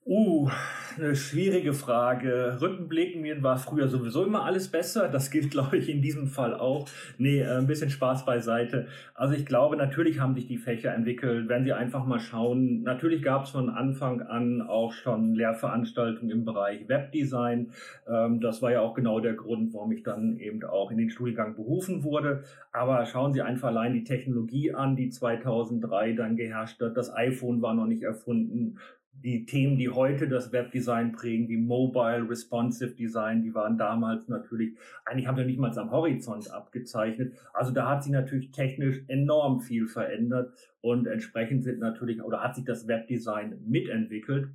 Uh, 0.08 0.48
eine 0.96 1.14
schwierige 1.14 1.74
Frage. 1.74 2.56
Rückenblicken 2.62 3.42
war 3.42 3.58
früher 3.58 3.88
sowieso 3.88 4.24
immer 4.24 4.44
alles 4.44 4.68
besser. 4.68 5.08
Das 5.08 5.30
gilt, 5.30 5.50
glaube 5.52 5.76
ich, 5.76 5.90
in 5.90 6.00
diesem 6.00 6.28
Fall 6.28 6.54
auch. 6.54 6.88
Nee, 7.18 7.40
äh, 7.40 7.58
ein 7.58 7.66
bisschen 7.66 7.90
Spaß 7.90 8.24
beiseite. 8.24 8.86
Also 9.14 9.34
ich 9.34 9.44
glaube, 9.44 9.76
natürlich 9.76 10.18
haben 10.18 10.34
sich 10.34 10.46
die 10.46 10.56
Fächer 10.56 10.94
entwickelt. 10.94 11.50
Wenn 11.50 11.64
Sie 11.64 11.74
einfach 11.74 12.06
mal 12.06 12.20
schauen, 12.20 12.82
natürlich 12.84 13.22
gab 13.22 13.44
es 13.44 13.50
von 13.50 13.68
Anfang 13.68 14.22
an 14.22 14.62
auch 14.62 14.92
schon 14.94 15.34
Lehrveranstaltungen 15.34 16.30
im 16.30 16.46
Bereich 16.46 16.88
Webdesign. 16.88 17.72
Ähm, 18.08 18.40
das 18.40 18.62
war 18.62 18.72
ja 18.72 18.80
auch 18.80 18.94
genau 18.94 19.20
der 19.20 19.34
Grund, 19.34 19.74
warum 19.74 19.92
ich 19.92 20.04
dann 20.04 20.38
eben 20.38 20.64
auch 20.64 20.90
in 20.90 20.96
den 20.96 21.10
Studiengang 21.10 21.54
berufen 21.54 22.02
wurde. 22.02 22.44
Aber 22.72 23.04
schauen 23.04 23.34
Sie 23.34 23.42
einfach 23.42 23.68
allein 23.68 23.92
die 23.92 24.04
Technologie 24.04 24.72
an, 24.74 24.96
die 24.96 25.10
2003 25.10 26.12
dann 26.12 26.36
geherrscht 26.36 26.80
hat. 26.80 26.96
Das 26.96 27.14
iPhone 27.14 27.60
war 27.60 27.74
noch 27.74 27.86
nicht 27.86 28.02
erfunden 28.02 28.78
die 29.22 29.46
Themen, 29.46 29.76
die 29.76 29.88
heute 29.88 30.28
das 30.28 30.52
Webdesign 30.52 31.12
prägen, 31.12 31.48
wie 31.48 31.56
Mobile, 31.56 32.28
Responsive 32.28 32.94
Design, 32.94 33.42
die 33.42 33.54
waren 33.54 33.76
damals 33.76 34.28
natürlich, 34.28 34.76
eigentlich 35.04 35.26
haben 35.26 35.36
wir 35.36 35.44
nicht 35.44 35.58
mal 35.58 35.76
am 35.78 35.90
Horizont 35.90 36.50
abgezeichnet. 36.50 37.34
Also 37.52 37.72
da 37.72 37.88
hat 37.88 38.04
sich 38.04 38.12
natürlich 38.12 38.50
technisch 38.52 39.02
enorm 39.08 39.60
viel 39.60 39.88
verändert 39.88 40.52
und 40.80 41.06
entsprechend 41.06 41.64
sind 41.64 41.80
natürlich, 41.80 42.22
oder 42.22 42.42
hat 42.42 42.54
sich 42.54 42.64
das 42.64 42.86
Webdesign 42.86 43.58
mitentwickelt. 43.66 44.48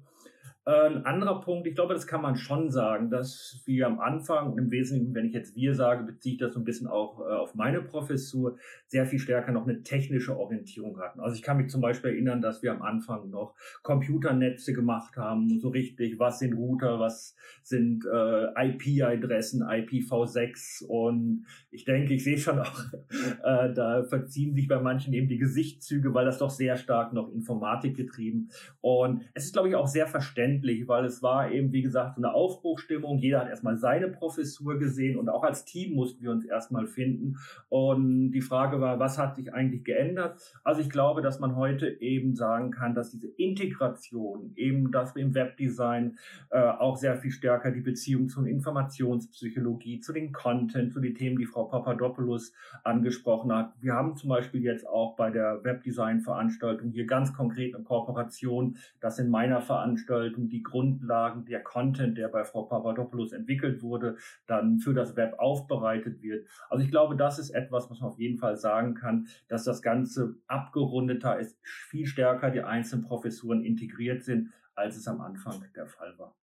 Ein 0.66 1.06
anderer 1.06 1.42
Punkt, 1.42 1.68
ich 1.68 1.76
glaube, 1.76 1.94
das 1.94 2.08
kann 2.08 2.22
man 2.22 2.38
schon 2.38 2.72
sagen, 2.72 3.10
dass 3.10 3.62
wir 3.66 3.86
am 3.86 4.00
Anfang, 4.00 4.58
im 4.58 4.72
Wesentlichen, 4.72 5.14
wenn 5.14 5.26
ich 5.26 5.34
jetzt 5.34 5.58
wir 5.58 5.76
sage, 5.76 6.06
beziehe 6.06 6.36
ich 6.36 6.40
das 6.40 6.54
so 6.54 6.60
ein 6.62 6.64
bisschen 6.64 6.88
auch 6.88 7.20
äh, 7.20 7.34
auf 7.34 7.54
meine 7.54 7.82
Professur, 7.82 8.56
sehr 8.88 9.06
viel 9.06 9.20
stärker 9.20 9.52
noch 9.52 9.68
eine 9.68 9.84
technische 9.84 10.38
Orientierung 10.38 11.02
hatten. 11.02 11.20
Also 11.20 11.36
ich 11.36 11.42
kann 11.42 11.58
mich 11.58 11.70
zum 11.70 11.82
Beispiel 11.82 12.12
erinnern, 12.12 12.42
dass 12.42 12.64
wir 12.64 12.72
am 12.72 12.82
Anfang 12.82 13.30
noch 13.30 13.56
Computernetze 13.82 14.72
gemacht 14.72 15.18
haben, 15.18 15.60
so 15.60 15.68
richtig, 15.68 16.18
was 16.18 16.40
sind 16.40 16.54
Router, 16.54 16.98
was 16.98 17.36
sind 17.64 18.06
äh, 18.06 18.68
IP-Adressen, 18.68 19.64
IPv6 19.64 20.86
und 20.86 21.46
ich 21.72 21.84
denke, 21.84 22.14
ich 22.14 22.24
sehe 22.24 22.38
schon 22.38 22.60
auch, 22.60 22.80
äh, 23.44 23.74
da 23.74 24.06
verziehen 24.06 24.56
sich 24.56 24.70
bei 24.70 24.80
manchen 24.80 25.14
eben 25.14 25.28
die 25.28 25.40
Gesichtszüge, 25.40 26.14
weil 26.14 26.24
das 26.24 26.38
doch 26.38 26.52
sehr 26.52 26.78
stark 26.78 27.12
noch 27.12 27.30
Informatik 27.34 27.98
getrieben 27.98 28.50
und 28.80 29.24
es 29.34 29.44
ist, 29.44 29.54
glaube 29.54 29.68
ich, 29.68 29.76
auch 29.76 29.88
sehr 29.88 30.08
verständlich, 30.08 30.53
verständlich, 30.54 30.88
weil 30.88 31.06
es 31.06 31.22
war 31.24 31.52
eben, 31.52 31.72
wie 31.72 31.82
gesagt, 31.82 32.16
so 32.16 32.22
eine 32.22 32.34
Aufbruchstimmung. 32.34 33.18
Jeder 33.18 33.42
hat 33.42 33.50
erstmal 33.50 33.78
seine 33.78 34.08
Professur 34.08 34.78
gesehen 34.78 35.18
und 35.18 35.30
auch 35.30 35.44
als 35.44 35.66
Team 35.66 35.96
mussten 35.96 36.24
wir 36.24 36.32
uns 36.32 36.46
erstmal 36.46 36.88
finden. 36.88 37.38
Und 37.70 38.32
die 38.32 38.42
Frage 38.42 38.80
war, 38.80 39.00
was 39.00 39.18
hat 39.18 39.36
sich 39.36 39.54
eigentlich 39.54 39.84
geändert? 39.84 40.40
Also 40.64 40.82
ich 40.82 40.90
glaube, 40.90 41.22
dass 41.22 41.40
man 41.40 41.56
heute 41.56 41.88
eben 42.02 42.36
sagen 42.36 42.72
kann, 42.72 42.94
dass 42.94 43.12
diese 43.12 43.28
Integration, 43.28 44.54
eben 44.56 44.92
das 44.92 45.16
im 45.16 45.34
Webdesign 45.34 46.18
äh, 46.50 46.60
auch 46.60 46.98
sehr 46.98 47.16
viel 47.18 47.32
stärker 47.32 47.72
die 47.72 47.82
Beziehung 47.82 48.30
zur 48.30 48.46
Informationspsychologie, 48.46 50.00
zu 50.00 50.14
den 50.14 50.32
Content, 50.32 50.94
zu 50.94 51.00
den 51.00 51.16
Themen, 51.16 51.38
die 51.38 51.46
Frau 51.46 51.66
Papadopoulos 51.66 52.54
angesprochen 52.84 53.52
hat. 53.54 53.74
Wir 53.82 53.94
haben 53.94 54.16
zum 54.16 54.30
Beispiel 54.30 54.62
jetzt 54.62 54.88
auch 54.88 55.16
bei 55.16 55.30
der 55.30 55.64
Webdesign-Veranstaltung 55.64 56.92
hier 56.92 57.06
ganz 57.06 57.34
konkret 57.34 57.76
eine 57.76 57.84
Kooperation, 57.84 58.78
das 59.00 59.20
in 59.20 59.30
meiner 59.30 59.62
Veranstaltung 59.62 60.43
die 60.50 60.64
Grundlagen, 60.64 61.46
der 61.46 61.62
Content, 61.62 62.18
der 62.18 62.28
bei 62.28 62.44
Frau 62.44 62.64
Papadopoulos 62.64 63.32
entwickelt 63.34 63.82
wurde, 63.82 64.18
dann 64.48 64.80
für 64.80 64.94
das 64.94 65.16
Web 65.16 65.40
aufbereitet 65.40 66.22
wird. 66.22 66.48
Also 66.70 66.84
ich 66.84 66.92
glaube, 66.92 67.16
das 67.16 67.40
ist 67.40 67.52
etwas, 67.52 67.90
was 67.90 68.00
man 68.00 68.10
auf 68.10 68.20
jeden 68.20 68.38
Fall 68.38 68.58
sagen 68.58 68.96
kann, 68.96 69.28
dass 69.48 69.64
das 69.64 69.82
Ganze 69.82 70.36
abgerundeter 70.48 71.40
ist, 71.40 71.58
viel 71.64 72.06
stärker 72.06 72.52
die 72.52 72.64
einzelnen 72.64 73.04
Professuren 73.04 73.64
integriert 73.64 74.24
sind, 74.24 74.52
als 74.76 74.98
es 74.98 75.08
am 75.08 75.22
Anfang 75.22 75.64
der 75.76 75.88
Fall 75.88 76.18
war. 76.18 76.36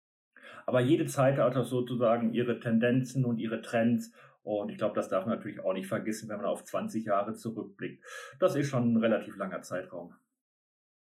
Aber 0.65 0.81
jede 0.81 1.07
Zeit 1.07 1.37
hat 1.39 1.55
auch 1.55 1.65
sozusagen 1.65 2.33
ihre 2.33 2.59
Tendenzen 2.59 3.25
und 3.25 3.39
ihre 3.39 3.61
Trends. 3.61 4.11
Und 4.43 4.69
ich 4.69 4.77
glaube, 4.77 4.95
das 4.95 5.09
darf 5.09 5.25
man 5.25 5.35
natürlich 5.35 5.59
auch 5.61 5.73
nicht 5.73 5.87
vergessen, 5.87 6.29
wenn 6.29 6.37
man 6.37 6.45
auf 6.45 6.63
20 6.63 7.05
Jahre 7.05 7.33
zurückblickt. 7.33 8.03
Das 8.39 8.55
ist 8.55 8.69
schon 8.69 8.93
ein 8.93 8.97
relativ 8.97 9.35
langer 9.35 9.61
Zeitraum. 9.61 10.13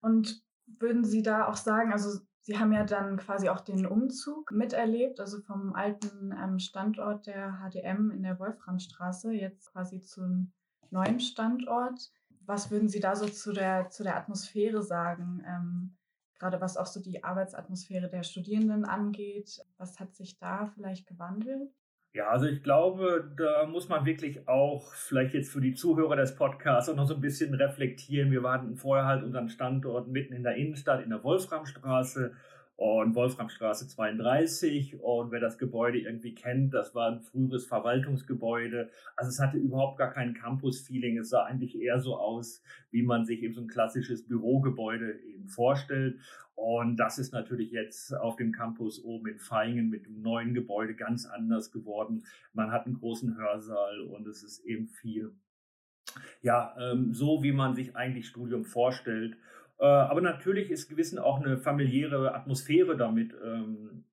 Und 0.00 0.42
würden 0.66 1.04
Sie 1.04 1.22
da 1.22 1.46
auch 1.46 1.56
sagen, 1.56 1.92
also 1.92 2.20
Sie 2.48 2.58
haben 2.58 2.72
ja 2.72 2.82
dann 2.82 3.18
quasi 3.18 3.50
auch 3.50 3.60
den 3.60 3.84
Umzug 3.84 4.52
miterlebt, 4.52 5.20
also 5.20 5.38
vom 5.42 5.74
alten 5.74 6.32
ähm, 6.32 6.58
Standort 6.58 7.26
der 7.26 7.60
HDM 7.60 8.10
in 8.10 8.22
der 8.22 8.38
Wolframstraße 8.38 9.34
jetzt 9.34 9.70
quasi 9.70 10.00
zum 10.00 10.50
neuen 10.88 11.20
Standort. 11.20 12.10
Was 12.46 12.70
würden 12.70 12.88
Sie 12.88 13.00
da 13.00 13.16
so 13.16 13.28
zu 13.28 13.52
der, 13.52 13.90
zu 13.90 14.02
der 14.02 14.16
Atmosphäre 14.16 14.82
sagen? 14.82 15.44
Ähm, 15.46 15.98
gerade 16.38 16.58
was 16.62 16.78
auch 16.78 16.86
so 16.86 17.02
die 17.02 17.22
Arbeitsatmosphäre 17.22 18.08
der 18.08 18.22
Studierenden 18.22 18.86
angeht. 18.86 19.60
Was 19.76 20.00
hat 20.00 20.14
sich 20.14 20.38
da 20.38 20.72
vielleicht 20.74 21.06
gewandelt? 21.06 21.70
Ja, 22.14 22.28
also 22.30 22.46
ich 22.46 22.62
glaube, 22.62 23.30
da 23.36 23.66
muss 23.66 23.88
man 23.88 24.06
wirklich 24.06 24.48
auch 24.48 24.92
vielleicht 24.94 25.34
jetzt 25.34 25.52
für 25.52 25.60
die 25.60 25.74
Zuhörer 25.74 26.16
des 26.16 26.34
Podcasts 26.34 26.88
auch 26.90 26.96
noch 26.96 27.06
so 27.06 27.14
ein 27.14 27.20
bisschen 27.20 27.54
reflektieren. 27.54 28.30
Wir 28.30 28.42
waren 28.42 28.76
vorher 28.76 29.06
halt 29.06 29.22
unseren 29.22 29.48
Standort 29.48 30.08
mitten 30.08 30.32
in 30.32 30.42
der 30.42 30.56
Innenstadt 30.56 31.02
in 31.02 31.10
der 31.10 31.22
Wolframstraße 31.22 32.32
und 32.78 33.14
Wolframstraße 33.14 33.88
32. 33.88 35.00
Und 35.00 35.32
wer 35.32 35.40
das 35.40 35.58
Gebäude 35.58 35.98
irgendwie 35.98 36.34
kennt, 36.34 36.72
das 36.72 36.94
war 36.94 37.10
ein 37.10 37.20
früheres 37.20 37.66
Verwaltungsgebäude. 37.66 38.88
Also 39.16 39.30
es 39.30 39.40
hatte 39.40 39.58
überhaupt 39.58 39.98
gar 39.98 40.12
kein 40.12 40.32
Campus-Feeling. 40.32 41.18
Es 41.18 41.28
sah 41.30 41.44
eigentlich 41.44 41.78
eher 41.78 42.00
so 42.00 42.16
aus, 42.16 42.62
wie 42.90 43.02
man 43.02 43.26
sich 43.26 43.42
eben 43.42 43.52
so 43.52 43.60
ein 43.60 43.68
klassisches 43.68 44.26
Bürogebäude 44.26 45.18
eben 45.20 45.37
vorstellt. 45.48 46.20
Und 46.54 46.96
das 46.96 47.18
ist 47.18 47.32
natürlich 47.32 47.70
jetzt 47.70 48.12
auf 48.12 48.36
dem 48.36 48.52
Campus 48.52 49.02
oben 49.04 49.28
in 49.28 49.38
Feingen 49.38 49.90
mit 49.90 50.06
dem 50.06 50.22
neuen 50.22 50.54
Gebäude 50.54 50.94
ganz 50.94 51.24
anders 51.24 51.70
geworden. 51.70 52.24
Man 52.52 52.72
hat 52.72 52.86
einen 52.86 52.98
großen 52.98 53.36
Hörsaal 53.36 54.00
und 54.00 54.26
es 54.26 54.42
ist 54.42 54.64
eben 54.64 54.88
viel, 54.88 55.32
ja, 56.42 56.74
ähm, 56.80 57.14
so 57.14 57.44
wie 57.44 57.52
man 57.52 57.76
sich 57.76 57.94
eigentlich 57.94 58.26
Studium 58.26 58.64
vorstellt. 58.64 59.36
Äh, 59.78 59.86
aber 59.86 60.20
natürlich 60.20 60.70
ist 60.70 60.88
gewissen 60.88 61.20
auch 61.20 61.40
eine 61.40 61.58
familiäre 61.58 62.34
Atmosphäre 62.34 62.96
damit 62.96 63.34
ähm, 63.44 64.04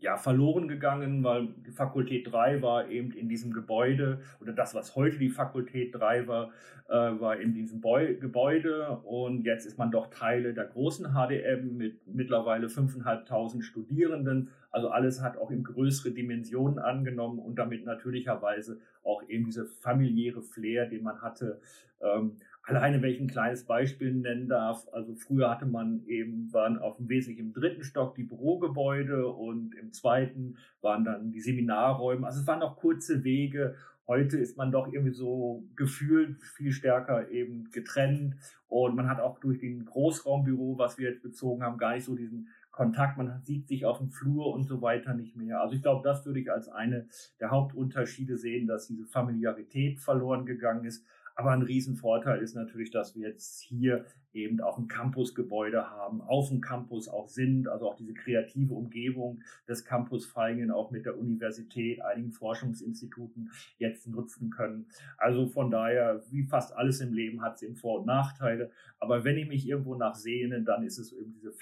ja, 0.00 0.16
verloren 0.16 0.68
gegangen, 0.68 1.24
weil 1.24 1.48
die 1.66 1.72
Fakultät 1.72 2.30
3 2.30 2.62
war 2.62 2.88
eben 2.88 3.10
in 3.12 3.28
diesem 3.28 3.52
Gebäude 3.52 4.20
oder 4.40 4.52
das, 4.52 4.74
was 4.74 4.94
heute 4.94 5.18
die 5.18 5.28
Fakultät 5.28 5.94
3 5.94 6.28
war, 6.28 6.50
äh, 6.88 6.92
war 6.92 7.38
in 7.40 7.52
diesem 7.52 7.80
Beu 7.80 8.14
Gebäude 8.14 8.98
und 9.02 9.44
jetzt 9.44 9.66
ist 9.66 9.76
man 9.76 9.90
doch 9.90 10.08
Teile 10.08 10.54
der 10.54 10.66
großen 10.66 11.14
HDM 11.14 11.76
mit 11.76 12.06
mittlerweile 12.06 12.68
5.500 12.68 13.62
Studierenden. 13.62 14.50
Also 14.70 14.88
alles 14.88 15.20
hat 15.20 15.36
auch 15.36 15.50
in 15.50 15.64
größere 15.64 16.12
Dimensionen 16.12 16.78
angenommen 16.78 17.40
und 17.40 17.56
damit 17.56 17.84
natürlicherweise 17.84 18.78
auch 19.02 19.22
eben 19.28 19.46
diese 19.46 19.66
familiäre 19.66 20.42
Flair, 20.42 20.86
den 20.86 21.02
man 21.02 21.20
hatte. 21.20 21.60
Ähm, 22.00 22.36
Alleine, 22.68 23.00
wenn 23.00 23.10
ich 23.10 23.18
ein 23.18 23.28
kleines 23.28 23.64
Beispiel 23.64 24.12
nennen 24.12 24.46
darf, 24.46 24.86
also 24.92 25.14
früher 25.14 25.48
hatte 25.48 25.64
man 25.64 26.04
eben, 26.04 26.52
waren 26.52 26.76
auf 26.76 26.98
dem 26.98 27.08
wesentlich 27.08 27.38
im 27.38 27.54
dritten 27.54 27.82
Stock 27.82 28.14
die 28.14 28.24
Bürogebäude 28.24 29.26
und 29.26 29.74
im 29.74 29.94
zweiten 29.94 30.58
waren 30.82 31.02
dann 31.02 31.30
die 31.30 31.40
Seminarräume. 31.40 32.26
Also 32.26 32.42
es 32.42 32.46
waren 32.46 32.58
noch 32.58 32.76
kurze 32.76 33.24
Wege. 33.24 33.74
Heute 34.06 34.36
ist 34.36 34.58
man 34.58 34.70
doch 34.70 34.92
irgendwie 34.92 35.14
so 35.14 35.64
gefühlt 35.76 36.42
viel 36.42 36.72
stärker 36.72 37.30
eben 37.30 37.70
getrennt 37.70 38.34
und 38.66 38.94
man 38.94 39.08
hat 39.08 39.20
auch 39.20 39.40
durch 39.40 39.60
den 39.60 39.86
Großraumbüro, 39.86 40.76
was 40.76 40.98
wir 40.98 41.08
jetzt 41.08 41.22
bezogen 41.22 41.62
haben, 41.62 41.78
gar 41.78 41.94
nicht 41.94 42.04
so 42.04 42.16
diesen 42.16 42.48
Kontakt, 42.70 43.16
man 43.16 43.40
sieht 43.44 43.66
sich 43.66 43.86
auf 43.86 43.98
dem 43.98 44.10
Flur 44.10 44.54
und 44.54 44.64
so 44.64 44.82
weiter 44.82 45.14
nicht 45.14 45.34
mehr. 45.36 45.60
Also 45.60 45.74
ich 45.74 45.82
glaube, 45.82 46.06
das 46.06 46.24
würde 46.26 46.38
ich 46.38 46.52
als 46.52 46.68
eine 46.68 47.08
der 47.40 47.50
Hauptunterschiede 47.50 48.36
sehen, 48.36 48.66
dass 48.66 48.86
diese 48.86 49.06
Familiarität 49.06 49.98
verloren 49.98 50.44
gegangen 50.44 50.84
ist. 50.84 51.04
Aber 51.38 51.52
ein 51.52 51.62
Riesenvorteil 51.62 52.42
ist 52.42 52.56
natürlich, 52.56 52.90
dass 52.90 53.14
wir 53.14 53.28
jetzt 53.28 53.60
hier 53.60 54.06
eben 54.32 54.60
auch 54.60 54.76
ein 54.76 54.88
Campusgebäude 54.88 55.88
haben, 55.88 56.20
auf 56.20 56.48
dem 56.48 56.60
Campus 56.60 57.06
auch 57.06 57.28
sind, 57.28 57.68
also 57.68 57.88
auch 57.88 57.94
diese 57.94 58.12
kreative 58.12 58.74
Umgebung 58.74 59.40
des 59.68 59.84
Campus 59.84 60.26
Feingen 60.26 60.72
auch 60.72 60.90
mit 60.90 61.06
der 61.06 61.16
Universität, 61.16 62.02
einigen 62.02 62.32
Forschungsinstituten 62.32 63.52
jetzt 63.78 64.08
nutzen 64.08 64.50
können. 64.50 64.88
Also 65.16 65.46
von 65.46 65.70
daher, 65.70 66.24
wie 66.28 66.42
fast 66.42 66.74
alles 66.74 67.00
im 67.00 67.12
Leben 67.12 67.40
hat 67.40 67.54
es 67.54 67.62
eben 67.62 67.76
Vor- 67.76 68.00
und 68.00 68.06
Nachteile. 68.06 68.72
Aber 68.98 69.22
wenn 69.22 69.38
ich 69.38 69.46
mich 69.46 69.68
irgendwo 69.68 69.94
nachsehne, 69.94 70.62
dann 70.62 70.82
ist 70.82 70.98
es 70.98 71.12
eben 71.12 71.34
diese 71.34 71.52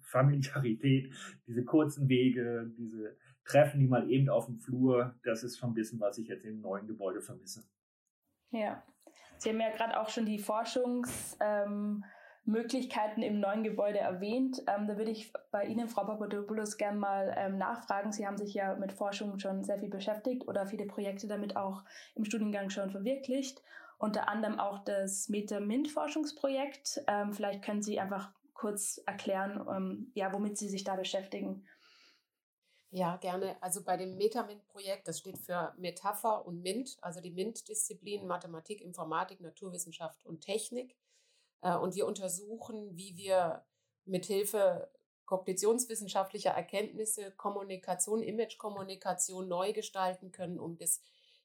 Familiarität, 0.00 1.14
diese 1.46 1.64
kurzen 1.64 2.08
Wege, 2.08 2.72
diese 2.76 3.16
Treffen, 3.44 3.78
die 3.78 3.86
mal 3.86 4.10
eben 4.10 4.28
auf 4.28 4.46
dem 4.46 4.58
Flur, 4.58 5.14
das 5.22 5.44
ist 5.44 5.58
schon 5.58 5.70
ein 5.70 5.74
bisschen, 5.74 6.00
was 6.00 6.18
ich 6.18 6.26
jetzt 6.26 6.44
im 6.44 6.60
neuen 6.60 6.88
Gebäude 6.88 7.20
vermisse. 7.20 7.62
Ja, 8.50 8.82
Sie 9.38 9.50
haben 9.50 9.60
ja 9.60 9.70
gerade 9.70 10.00
auch 10.00 10.08
schon 10.08 10.26
die 10.26 10.38
Forschungsmöglichkeiten 10.38 13.22
ähm, 13.22 13.34
im 13.34 13.40
neuen 13.40 13.64
Gebäude 13.64 13.98
erwähnt. 13.98 14.62
Ähm, 14.66 14.86
da 14.86 14.96
würde 14.96 15.10
ich 15.10 15.32
bei 15.50 15.64
Ihnen, 15.64 15.88
Frau 15.88 16.04
Papadopoulos, 16.04 16.76
gerne 16.76 16.98
mal 16.98 17.34
ähm, 17.36 17.58
nachfragen. 17.58 18.12
Sie 18.12 18.26
haben 18.26 18.36
sich 18.36 18.54
ja 18.54 18.74
mit 18.76 18.92
Forschung 18.92 19.38
schon 19.38 19.64
sehr 19.64 19.78
viel 19.78 19.90
beschäftigt 19.90 20.46
oder 20.48 20.66
viele 20.66 20.86
Projekte 20.86 21.28
damit 21.28 21.56
auch 21.56 21.84
im 22.14 22.24
Studiengang 22.24 22.70
schon 22.70 22.90
verwirklicht. 22.90 23.62
Unter 23.98 24.28
anderem 24.28 24.60
auch 24.60 24.84
das 24.84 25.28
Meta-Mint-Forschungsprojekt. 25.28 27.02
Ähm, 27.06 27.32
vielleicht 27.32 27.64
können 27.64 27.82
Sie 27.82 27.98
einfach 27.98 28.30
kurz 28.52 29.00
erklären, 29.06 29.66
ähm, 29.70 30.10
ja, 30.14 30.32
womit 30.32 30.58
Sie 30.58 30.68
sich 30.68 30.84
da 30.84 30.96
beschäftigen. 30.96 31.64
Ja, 32.96 33.16
gerne. 33.18 33.62
Also 33.62 33.84
bei 33.84 33.98
dem 33.98 34.16
MetaMint-Projekt, 34.16 35.06
das 35.06 35.18
steht 35.18 35.36
für 35.36 35.74
Metapher 35.76 36.46
und 36.46 36.62
MINT, 36.62 36.96
also 37.02 37.20
die 37.20 37.30
MINT-Disziplinen 37.30 38.26
Mathematik, 38.26 38.80
Informatik, 38.80 39.42
Naturwissenschaft 39.42 40.24
und 40.24 40.40
Technik. 40.40 40.96
Äh, 41.60 41.76
und 41.76 41.94
wir 41.94 42.06
untersuchen, 42.06 42.96
wie 42.96 43.18
wir 43.18 43.66
mithilfe 44.06 44.90
kognitionswissenschaftlicher 45.26 46.52
Erkenntnisse 46.52 47.32
Kommunikation, 47.32 48.22
Image-Kommunikation 48.22 49.46
neu 49.46 49.74
gestalten 49.74 50.32
können, 50.32 50.58
um 50.58 50.78
das 50.78 51.02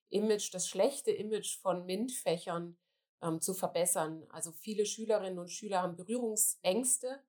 Image, 0.08 0.54
das 0.54 0.70
schlechte 0.70 1.12
Image 1.12 1.58
von 1.60 1.86
MINT-Fächern 1.86 2.78
ähm, 3.22 3.42
zu 3.42 3.54
verbessern. 3.54 4.26
Also 4.30 4.54
viele 4.54 4.86
Schülerinnen 4.86 5.38
und 5.38 5.52
Schüler 5.52 5.82
haben 5.82 5.98
Berührungsängste 5.98 7.22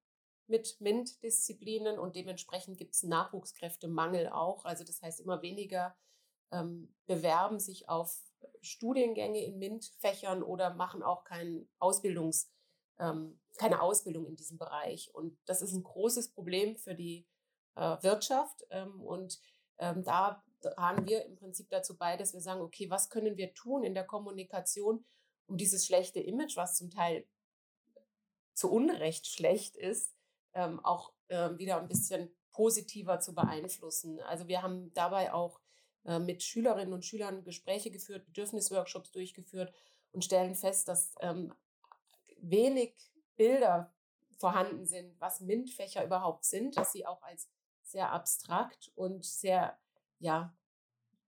mit 0.53 0.83
MINT-Disziplinen 0.83 1.99
und 1.99 2.15
dementsprechend 2.15 2.77
gibt 2.77 2.95
es 2.95 3.03
Nachwuchskräftemangel 3.05 4.29
auch. 4.29 4.67
Also 4.67 4.85
das 4.85 5.01
heißt, 5.01 5.19
immer 5.21 5.41
weniger 5.41 5.97
ähm, 6.53 6.95
bewerben 7.07 7.59
sich 7.59 7.89
auf 7.89 8.21
Studiengänge 8.61 9.43
in 9.43 9.59
MINT-Fächern 9.59 10.43
oder 10.43 10.75
machen 10.75 11.03
auch 11.03 11.25
kein 11.25 11.71
Ausbildungs, 11.79 12.53
ähm, 12.99 13.41
keine 13.57 13.81
Ausbildung 13.81 14.27
in 14.27 14.37
diesem 14.37 14.59
Bereich. 14.59 15.15
Und 15.15 15.39
das 15.47 15.63
ist 15.63 15.73
ein 15.73 15.85
großes 15.85 16.33
Problem 16.33 16.77
für 16.77 16.95
die 16.95 17.27
äh, 17.75 17.97
Wirtschaft. 18.03 18.67
Ähm, 18.69 19.01
und 19.01 19.41
ähm, 19.79 20.05
da 20.05 20.45
tragen 20.61 21.07
wir 21.07 21.25
im 21.25 21.37
Prinzip 21.37 21.71
dazu 21.71 21.97
bei, 21.97 22.19
dass 22.19 22.35
wir 22.35 22.43
sagen, 22.43 22.61
okay, 22.61 22.91
was 22.91 23.09
können 23.09 23.39
wir 23.39 23.55
tun 23.55 23.85
in 23.85 23.95
der 23.95 24.05
Kommunikation, 24.05 25.03
um 25.47 25.57
dieses 25.57 25.87
schlechte 25.87 26.21
Image, 26.21 26.59
was 26.59 26.77
zum 26.77 26.91
Teil 26.91 27.27
zu 28.53 28.71
Unrecht 28.71 29.27
schlecht 29.27 29.77
ist, 29.77 30.15
ähm, 30.55 30.85
auch 30.85 31.13
äh, 31.29 31.51
wieder 31.59 31.79
ein 31.79 31.89
bisschen 31.89 32.31
positiver 32.53 33.21
zu 33.21 33.35
beeinflussen. 33.35 34.21
Also 34.21 34.49
wir 34.49 34.63
haben 34.63 34.93
dabei 34.95 35.33
auch 35.33 35.61
äh, 36.05 36.19
mit 36.19 36.43
Schülerinnen 36.43 36.93
und 36.93 37.05
Schülern 37.05 37.45
Gespräche 37.45 37.91
geführt, 37.91 38.27
Bedürfnisworkshops 38.27 39.11
durchgeführt 39.13 39.73
und 40.13 40.25
stellen 40.25 40.55
fest, 40.55 40.89
dass 40.89 41.15
ähm, 41.21 41.53
wenig 42.39 42.95
Bilder 43.37 43.93
vorhanden 44.37 44.87
sind, 44.87 45.19
was 45.21 45.41
MINT-Fächer 45.41 46.05
überhaupt 46.05 46.45
sind, 46.45 46.77
dass 46.77 46.93
sie 46.93 47.07
auch 47.07 47.23
als 47.23 47.49
sehr 47.83 48.11
abstrakt 48.11 48.91
und 48.95 49.25
sehr 49.25 49.79
ja, 50.19 50.55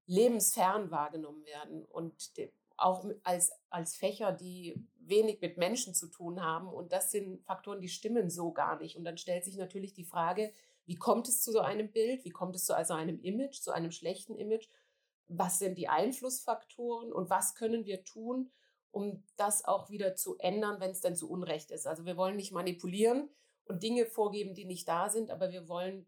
lebensfern 0.06 0.90
wahrgenommen 0.90 1.44
werden 1.44 1.84
und 1.84 2.36
auch 2.76 3.04
als, 3.22 3.52
als 3.70 3.96
Fächer, 3.96 4.32
die 4.32 4.74
wenig 4.98 5.40
mit 5.40 5.58
Menschen 5.58 5.94
zu 5.94 6.08
tun 6.08 6.42
haben. 6.42 6.68
Und 6.68 6.92
das 6.92 7.10
sind 7.10 7.44
Faktoren, 7.44 7.80
die 7.80 7.88
stimmen 7.88 8.30
so 8.30 8.52
gar 8.52 8.80
nicht. 8.80 8.96
Und 8.96 9.04
dann 9.04 9.18
stellt 9.18 9.44
sich 9.44 9.56
natürlich 9.56 9.94
die 9.94 10.04
Frage, 10.04 10.52
wie 10.86 10.96
kommt 10.96 11.28
es 11.28 11.42
zu 11.42 11.52
so 11.52 11.60
einem 11.60 11.90
Bild? 11.90 12.24
Wie 12.24 12.30
kommt 12.30 12.56
es 12.56 12.66
zu 12.66 12.74
also 12.76 12.94
einem 12.94 13.20
Image, 13.20 13.60
zu 13.60 13.72
einem 13.72 13.90
schlechten 13.90 14.34
Image? 14.34 14.68
Was 15.28 15.58
sind 15.58 15.78
die 15.78 15.88
Einflussfaktoren 15.88 17.12
und 17.12 17.30
was 17.30 17.54
können 17.54 17.86
wir 17.86 18.04
tun, 18.04 18.50
um 18.90 19.24
das 19.36 19.64
auch 19.64 19.88
wieder 19.88 20.14
zu 20.14 20.36
ändern, 20.38 20.80
wenn 20.80 20.90
es 20.90 21.00
denn 21.00 21.16
zu 21.16 21.30
Unrecht 21.30 21.70
ist? 21.70 21.86
Also 21.86 22.04
wir 22.04 22.16
wollen 22.16 22.36
nicht 22.36 22.52
manipulieren 22.52 23.30
und 23.64 23.82
Dinge 23.82 24.04
vorgeben, 24.04 24.54
die 24.54 24.66
nicht 24.66 24.86
da 24.86 25.08
sind, 25.08 25.30
aber 25.30 25.50
wir 25.50 25.68
wollen 25.68 26.06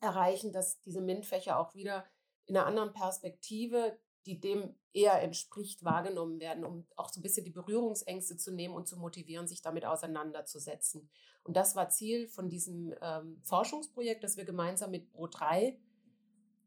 erreichen, 0.00 0.52
dass 0.52 0.80
diese 0.80 1.02
MINT-Fächer 1.02 1.58
auch 1.58 1.74
wieder 1.74 2.06
in 2.46 2.56
einer 2.56 2.66
anderen 2.66 2.92
Perspektive 2.92 3.98
die 4.26 4.40
dem 4.40 4.74
eher 4.92 5.20
entspricht, 5.22 5.84
wahrgenommen 5.84 6.40
werden, 6.40 6.64
um 6.64 6.86
auch 6.96 7.12
so 7.12 7.20
ein 7.20 7.22
bisschen 7.22 7.44
die 7.44 7.50
Berührungsängste 7.50 8.36
zu 8.36 8.52
nehmen 8.52 8.74
und 8.74 8.88
zu 8.88 8.96
motivieren, 8.96 9.46
sich 9.46 9.60
damit 9.60 9.84
auseinanderzusetzen. 9.84 11.08
Und 11.42 11.56
das 11.56 11.76
war 11.76 11.90
Ziel 11.90 12.28
von 12.28 12.48
diesem 12.48 12.94
ähm, 13.02 13.38
Forschungsprojekt, 13.42 14.24
das 14.24 14.36
wir 14.36 14.44
gemeinsam 14.44 14.90
mit 14.90 15.12
Pro3 15.14 15.76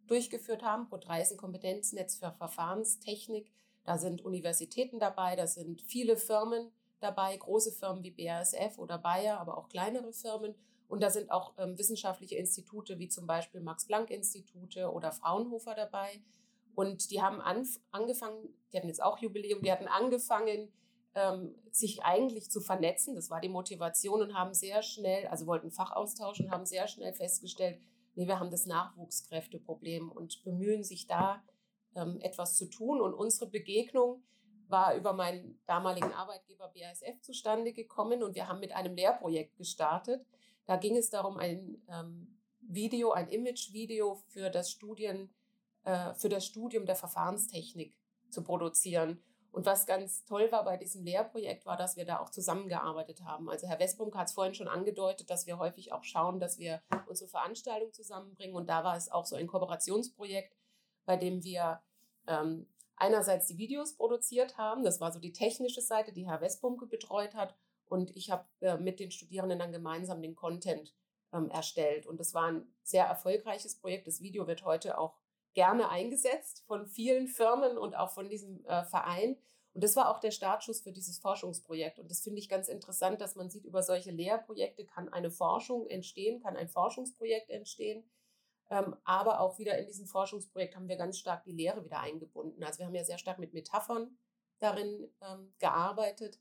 durchgeführt 0.05 0.63
haben. 0.63 0.87
Pro3 0.87 1.21
ist 1.21 1.31
ein 1.31 1.37
Kompetenznetz 1.37 2.17
für 2.17 2.31
Verfahrenstechnik. 2.31 3.51
Da 3.83 3.97
sind 3.97 4.23
Universitäten 4.23 4.99
dabei, 4.99 5.35
da 5.35 5.47
sind 5.47 5.81
viele 5.81 6.17
Firmen 6.17 6.71
dabei, 6.99 7.35
große 7.37 7.71
Firmen 7.71 8.03
wie 8.03 8.11
BASF 8.11 8.77
oder 8.77 8.97
Bayer, 8.97 9.39
aber 9.39 9.57
auch 9.57 9.69
kleinere 9.69 10.13
Firmen. 10.13 10.55
Und 10.87 11.01
da 11.01 11.09
sind 11.09 11.31
auch 11.31 11.53
ähm, 11.57 11.77
wissenschaftliche 11.77 12.35
Institute 12.35 12.97
wie 12.99 13.09
zum 13.09 13.27
Beispiel 13.27 13.61
Max-Planck-Institute 13.61 14.89
oder 14.91 15.11
Fraunhofer 15.11 15.75
dabei. 15.75 16.21
Und 16.77 17.10
die 17.10 17.24
haben 17.24 17.41
angefangen, 17.41 18.53
die 18.72 18.77
hatten 18.77 18.88
jetzt 18.88 19.01
auch 19.01 19.17
Jubiläum, 19.17 19.63
die 19.63 19.72
hatten 19.72 19.88
angefangen, 19.88 20.72
ähm, 21.15 21.55
sich 21.72 22.03
eigentlich 22.03 22.51
zu 22.51 22.62
vernetzen. 22.62 23.15
Das 23.15 23.31
war 23.31 23.41
die 23.41 23.50
Motivation 23.50 24.22
und 24.22 24.36
haben 24.36 24.53
sehr 24.53 24.84
schnell, 24.84 25.25
also 25.25 25.48
wollten 25.48 25.72
Fachaustausch 25.72 26.39
und 26.39 26.51
haben 26.51 26.67
sehr 26.67 26.88
schnell 26.88 27.13
festgestellt, 27.13 27.81
nee, 28.13 28.27
wir 28.27 28.39
haben 28.39 28.51
das 28.51 28.67
Nachwuchskräfteproblem 28.67 30.12
und 30.12 30.43
bemühen 30.43 30.84
sich 30.84 31.07
da 31.07 31.43
ähm, 31.96 32.19
etwas 32.22 32.55
zu 32.55 32.67
tun. 32.67 33.01
Und 33.01 33.15
unsere 33.15 33.50
Begegnung 33.50 34.22
war 34.67 34.93
über 34.93 35.13
meinen 35.13 35.60
damaligen 35.65 36.13
Arbeitgeber 36.13 36.72
BASF 36.75 37.19
zustande 37.22 37.74
gekommen 37.74 38.22
und 38.22 38.36
wir 38.36 38.48
haben 38.48 38.60
mit 38.60 38.74
einem 38.74 38.93
Lehrprojekt 38.93 39.57
gestartet. 39.57 40.24
Da 40.67 40.77
ging 40.77 40.96
es 40.96 41.10
darum, 41.10 41.38
ein 41.38 41.81
ähm, 41.89 42.38
Video, 42.60 43.13
ein 43.13 43.29
Image-Video 43.29 44.22
für 44.27 44.51
das 44.51 44.69
Studien 44.69 45.31
äh, 45.88 46.13
für 46.15 46.27
das 46.27 46.46
Studium 46.46 46.86
der 46.86 46.98
Verfahrenstechnik 46.98 47.98
zu 48.29 48.44
produzieren. 48.44 49.24
Und 49.51 49.65
was 49.65 49.86
ganz 49.86 50.25
toll 50.25 50.51
war 50.51 50.65
bei 50.65 50.75
diesem 50.75 51.06
Lehrprojekt, 51.06 51.65
war, 51.65 51.77
dass 51.77 51.96
wir 51.96 52.03
da 52.03 52.20
auch 52.20 52.29
zusammengearbeitet 52.29 53.24
haben. 53.24 53.50
Also 53.50 53.67
Herr 53.67 53.79
Westbrunk 53.79 54.13
hat 54.17 54.27
es 54.27 54.34
vorhin 54.34 54.53
schon 54.53 54.67
angedeutet, 54.67 55.29
dass 55.29 55.48
wir 55.48 55.58
häufig 55.58 55.94
auch 55.94 56.03
schauen, 56.03 56.41
dass 56.41 56.60
wir 56.60 56.82
unsere 57.08 57.29
Veranstaltung 57.29 57.94
zusammenbringen. 57.94 58.53
Und 58.53 58.67
da 58.67 58.84
war 58.84 58.98
es 58.98 59.10
auch 59.10 59.25
so 59.25 59.38
ein 59.38 59.48
Kooperationsprojekt, 59.48 60.58
bei 61.06 61.15
dem 61.15 61.41
wir 61.46 61.82
ähm, 62.27 62.67
einerseits 62.98 63.48
die 63.48 63.58
Videos 63.58 63.96
produziert 63.96 64.58
haben. 64.58 64.84
Das 64.84 65.00
war 65.00 65.13
so 65.13 65.20
die 65.20 65.32
technische 65.32 65.82
Seite, 65.82 66.12
die 66.12 66.27
Herr 66.27 66.41
Westbrunke 66.41 66.86
betreut 66.86 67.34
hat. 67.34 67.56
Und 67.86 68.13
ich 68.13 68.29
habe 68.29 68.46
äh, 68.60 68.77
mit 68.77 69.00
den 69.00 69.12
Studierenden 69.12 69.60
dann 69.60 69.72
gemeinsam 69.72 70.22
den 70.22 70.36
Content 70.36 70.94
ähm, 71.32 71.50
erstellt. 71.50 72.06
Und 72.06 72.20
das 72.20 72.34
war 72.34 72.51
ein 72.51 72.67
sehr 72.84 73.06
erfolgreiches 73.06 73.79
Projekt. 73.79 74.08
Das 74.08 74.20
Video 74.20 74.48
wird 74.48 74.65
heute 74.65 74.98
auch 74.98 75.15
gerne 75.57 75.89
eingesetzt 75.89 76.63
von 76.67 76.85
vielen 76.85 77.27
Firmen 77.27 77.79
und 77.79 77.95
auch 77.95 78.11
von 78.11 78.29
diesem 78.29 78.63
äh, 78.67 78.83
Verein. 78.83 79.35
Und 79.73 79.83
das 79.83 79.95
war 79.95 80.11
auch 80.11 80.19
der 80.19 80.29
Startschuss 80.29 80.81
für 80.81 80.91
dieses 80.91 81.17
Forschungsprojekt. 81.17 81.97
Und 81.97 82.11
das 82.11 82.19
finde 82.19 82.37
ich 82.37 82.47
ganz 82.47 82.67
interessant, 82.67 83.21
dass 83.21 83.33
man 83.33 83.49
sieht, 83.49 83.65
über 83.65 83.81
solche 83.81 84.11
Lehrprojekte 84.11 84.85
kann 84.85 85.09
eine 85.09 85.31
Forschung 85.31 85.87
entstehen, 85.87 86.43
kann 86.43 86.55
ein 86.55 86.69
Forschungsprojekt 86.69 87.49
entstehen. 87.49 88.07
Ähm, 88.69 88.95
aber 89.03 89.39
auch 89.39 89.57
wieder 89.57 89.79
in 89.79 89.87
diesem 89.87 90.05
Forschungsprojekt 90.05 90.75
haben 90.75 90.89
wir 90.89 90.95
ganz 90.95 91.17
stark 91.17 91.43
die 91.43 91.53
Lehre 91.53 91.83
wieder 91.83 92.01
eingebunden. 92.01 92.63
Also 92.63 92.77
wir 92.77 92.85
haben 92.85 92.93
ja 92.93 93.03
sehr 93.03 93.17
stark 93.17 93.39
mit 93.39 93.55
Metaphern 93.55 94.15
darin 94.59 95.09
ähm, 95.23 95.55
gearbeitet 95.57 96.39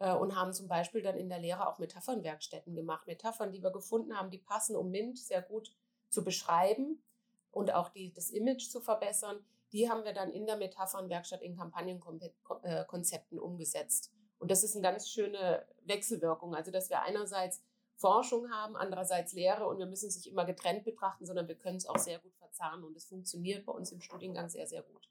äh, 0.00 0.12
und 0.12 0.36
haben 0.36 0.52
zum 0.52 0.68
Beispiel 0.68 1.00
dann 1.00 1.16
in 1.16 1.30
der 1.30 1.38
Lehre 1.38 1.66
auch 1.66 1.78
Metaphernwerkstätten 1.78 2.74
gemacht. 2.74 3.06
Metaphern, 3.06 3.52
die 3.52 3.62
wir 3.62 3.72
gefunden 3.72 4.18
haben, 4.18 4.30
die 4.30 4.36
passen, 4.36 4.76
um 4.76 4.90
MINT 4.90 5.18
sehr 5.18 5.40
gut 5.40 5.74
zu 6.10 6.22
beschreiben 6.22 7.02
und 7.50 7.72
auch 7.72 7.88
die, 7.88 8.12
das 8.12 8.30
Image 8.30 8.68
zu 8.68 8.80
verbessern, 8.80 9.44
die 9.72 9.88
haben 9.88 10.04
wir 10.04 10.12
dann 10.12 10.30
in 10.30 10.46
der 10.46 10.56
Metaphernwerkstatt 10.56 11.42
in 11.42 11.56
Kampagnenkonzepten 11.56 13.38
umgesetzt. 13.38 14.12
Und 14.38 14.50
das 14.50 14.64
ist 14.64 14.74
eine 14.74 14.82
ganz 14.82 15.08
schöne 15.08 15.64
Wechselwirkung. 15.84 16.54
Also, 16.54 16.70
dass 16.70 16.90
wir 16.90 17.02
einerseits 17.02 17.62
Forschung 17.96 18.50
haben, 18.50 18.76
andererseits 18.76 19.34
Lehre 19.34 19.66
und 19.66 19.78
wir 19.78 19.86
müssen 19.86 20.10
sich 20.10 20.30
immer 20.30 20.46
getrennt 20.46 20.84
betrachten, 20.84 21.26
sondern 21.26 21.46
wir 21.48 21.54
können 21.54 21.76
es 21.76 21.86
auch 21.86 21.98
sehr 21.98 22.18
gut 22.18 22.34
verzahnen 22.36 22.82
und 22.82 22.96
es 22.96 23.04
funktioniert 23.04 23.66
bei 23.66 23.72
uns 23.72 23.92
im 23.92 24.00
Studiengang 24.00 24.48
sehr, 24.48 24.66
sehr 24.66 24.82
gut. 24.82 25.08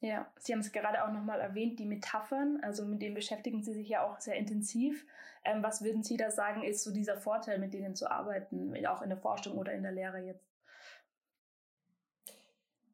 Ja, 0.00 0.32
Sie 0.38 0.52
haben 0.52 0.60
es 0.60 0.72
gerade 0.72 1.04
auch 1.04 1.12
nochmal 1.12 1.40
erwähnt, 1.40 1.78
die 1.78 1.84
Metaphern, 1.84 2.60
also 2.62 2.86
mit 2.86 3.02
denen 3.02 3.14
beschäftigen 3.14 3.62
Sie 3.62 3.74
sich 3.74 3.88
ja 3.88 4.06
auch 4.06 4.20
sehr 4.20 4.36
intensiv. 4.36 5.04
Ähm, 5.44 5.62
was 5.62 5.82
würden 5.82 6.02
Sie 6.02 6.16
da 6.16 6.30
sagen, 6.30 6.62
ist 6.62 6.84
so 6.84 6.92
dieser 6.92 7.18
Vorteil, 7.18 7.58
mit 7.58 7.74
denen 7.74 7.94
zu 7.94 8.10
arbeiten, 8.10 8.74
auch 8.86 9.02
in 9.02 9.08
der 9.10 9.18
Forschung 9.18 9.58
oder 9.58 9.72
in 9.72 9.82
der 9.82 9.92
Lehre 9.92 10.18
jetzt? 10.18 10.46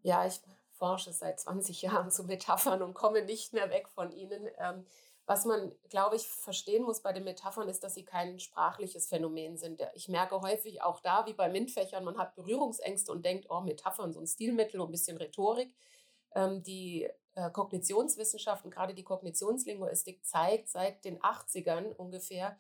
Ja, 0.04 0.26
ich 0.26 0.40
forsche 0.72 1.12
seit 1.12 1.40
20 1.40 1.80
Jahren 1.80 2.10
zu 2.10 2.24
Metaphern 2.24 2.82
und 2.82 2.94
komme 2.94 3.24
nicht 3.24 3.54
mehr 3.54 3.70
weg 3.70 3.88
von 3.88 4.12
ihnen. 4.12 4.48
Ähm, 4.58 4.84
was 5.26 5.46
man, 5.46 5.72
glaube 5.88 6.16
ich, 6.16 6.28
verstehen 6.28 6.82
muss 6.82 7.00
bei 7.00 7.14
den 7.14 7.24
Metaphern 7.24 7.68
ist, 7.70 7.82
dass 7.82 7.94
sie 7.94 8.04
kein 8.04 8.38
sprachliches 8.38 9.08
Phänomen 9.08 9.56
sind. 9.56 9.80
Ich 9.94 10.08
merke 10.08 10.38
häufig 10.42 10.82
auch 10.82 11.00
da, 11.00 11.24
wie 11.24 11.32
bei 11.32 11.48
MINT-Fächern, 11.48 12.04
man 12.04 12.18
hat 12.18 12.34
Berührungsängste 12.34 13.10
und 13.10 13.24
denkt, 13.24 13.46
oh, 13.48 13.60
Metaphern, 13.62 14.12
so 14.12 14.20
ein 14.20 14.26
Stilmittel 14.26 14.80
und 14.80 14.88
ein 14.88 14.92
bisschen 14.92 15.16
Rhetorik. 15.16 15.74
Ähm, 16.34 16.62
die 16.62 17.08
äh, 17.34 17.50
Kognitionswissenschaften, 17.50 18.70
gerade 18.70 18.92
die 18.92 19.04
Kognitionslinguistik, 19.04 20.22
zeigt 20.26 20.68
seit 20.68 21.02
den 21.06 21.18
80ern 21.20 21.94
ungefähr, 21.94 22.58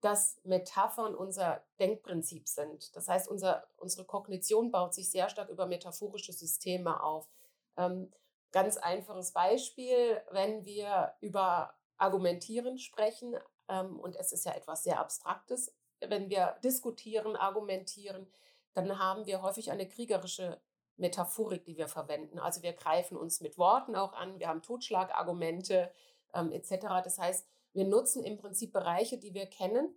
dass 0.00 0.40
Metaphern 0.44 1.14
unser 1.14 1.64
Denkprinzip 1.80 2.46
sind. 2.48 2.94
Das 2.94 3.08
heißt, 3.08 3.28
unser, 3.28 3.66
unsere 3.76 4.04
Kognition 4.04 4.70
baut 4.70 4.94
sich 4.94 5.10
sehr 5.10 5.28
stark 5.28 5.48
über 5.48 5.66
metaphorische 5.66 6.32
Systeme 6.32 7.02
auf. 7.02 7.28
Ähm, 7.76 8.12
ganz 8.52 8.76
einfaches 8.76 9.32
Beispiel, 9.32 10.20
wenn 10.30 10.64
wir 10.64 11.14
über 11.20 11.74
Argumentieren 11.96 12.78
sprechen, 12.78 13.36
ähm, 13.68 13.98
und 13.98 14.14
es 14.16 14.32
ist 14.32 14.46
ja 14.46 14.52
etwas 14.52 14.84
sehr 14.84 15.00
Abstraktes, 15.00 15.74
wenn 16.00 16.30
wir 16.30 16.56
diskutieren, 16.62 17.34
argumentieren, 17.34 18.30
dann 18.74 18.98
haben 19.00 19.26
wir 19.26 19.42
häufig 19.42 19.72
eine 19.72 19.88
kriegerische 19.88 20.60
Metaphorik, 20.96 21.64
die 21.64 21.76
wir 21.76 21.88
verwenden. 21.88 22.38
Also 22.38 22.62
wir 22.62 22.72
greifen 22.72 23.16
uns 23.16 23.40
mit 23.40 23.58
Worten 23.58 23.96
auch 23.96 24.12
an, 24.12 24.38
wir 24.38 24.48
haben 24.48 24.62
Totschlagargumente 24.62 25.92
ähm, 26.34 26.52
etc. 26.52 26.86
Das 27.02 27.18
heißt, 27.18 27.48
wir 27.72 27.86
nutzen 27.86 28.24
im 28.24 28.38
Prinzip 28.38 28.72
Bereiche, 28.72 29.18
die 29.18 29.34
wir 29.34 29.46
kennen, 29.46 29.94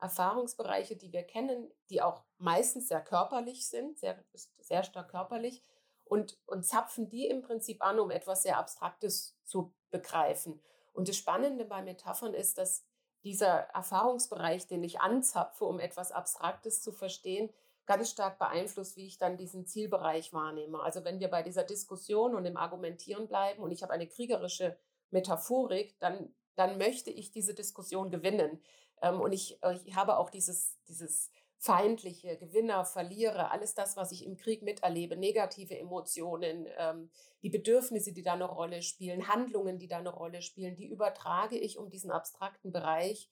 Erfahrungsbereiche, 0.00 0.96
die 0.96 1.12
wir 1.12 1.22
kennen, 1.22 1.70
die 1.88 2.02
auch 2.02 2.24
meistens 2.38 2.88
sehr 2.88 3.00
körperlich 3.00 3.68
sind, 3.68 3.98
sehr, 3.98 4.22
sehr 4.58 4.82
stark 4.82 5.10
körperlich, 5.10 5.62
und, 6.04 6.36
und 6.46 6.66
zapfen 6.66 7.08
die 7.08 7.26
im 7.26 7.40
Prinzip 7.40 7.82
an, 7.82 7.98
um 7.98 8.10
etwas 8.10 8.42
sehr 8.42 8.58
Abstraktes 8.58 9.38
zu 9.44 9.72
begreifen. 9.90 10.60
Und 10.92 11.08
das 11.08 11.16
Spannende 11.16 11.64
bei 11.64 11.80
Metaphern 11.80 12.34
ist, 12.34 12.58
dass 12.58 12.84
dieser 13.24 13.68
Erfahrungsbereich, 13.72 14.66
den 14.66 14.82
ich 14.82 15.00
anzapfe, 15.00 15.64
um 15.64 15.80
etwas 15.80 16.12
Abstraktes 16.12 16.82
zu 16.82 16.92
verstehen, 16.92 17.50
ganz 17.86 18.10
stark 18.10 18.38
beeinflusst, 18.38 18.96
wie 18.96 19.06
ich 19.06 19.18
dann 19.18 19.36
diesen 19.36 19.66
Zielbereich 19.66 20.32
wahrnehme. 20.32 20.82
Also 20.82 21.04
wenn 21.04 21.20
wir 21.20 21.28
bei 21.28 21.42
dieser 21.42 21.64
Diskussion 21.64 22.34
und 22.34 22.44
im 22.44 22.56
Argumentieren 22.56 23.26
bleiben 23.26 23.62
und 23.62 23.70
ich 23.70 23.82
habe 23.82 23.92
eine 23.92 24.06
kriegerische 24.06 24.76
Metaphorik, 25.10 25.98
dann 25.98 26.34
dann 26.54 26.78
möchte 26.78 27.10
ich 27.10 27.30
diese 27.30 27.54
Diskussion 27.54 28.10
gewinnen. 28.10 28.62
Ähm, 29.00 29.20
und 29.20 29.32
ich, 29.32 29.62
äh, 29.62 29.78
ich 29.84 29.94
habe 29.94 30.16
auch 30.18 30.30
dieses, 30.30 30.78
dieses 30.88 31.30
feindliche, 31.62 32.36
Gewinner, 32.38 32.84
Verlierer, 32.84 33.52
alles 33.52 33.74
das, 33.74 33.96
was 33.96 34.10
ich 34.10 34.26
im 34.26 34.36
Krieg 34.36 34.62
miterlebe, 34.62 35.16
negative 35.16 35.78
Emotionen, 35.78 36.66
ähm, 36.76 37.08
die 37.42 37.50
Bedürfnisse, 37.50 38.12
die 38.12 38.22
da 38.22 38.32
eine 38.32 38.46
Rolle 38.46 38.82
spielen, 38.82 39.28
Handlungen, 39.28 39.78
die 39.78 39.86
da 39.86 39.98
eine 39.98 40.12
Rolle 40.12 40.42
spielen, 40.42 40.74
die 40.74 40.88
übertrage 40.88 41.56
ich, 41.56 41.78
um 41.78 41.88
diesen 41.88 42.10
abstrakten 42.10 42.72
Bereich 42.72 43.30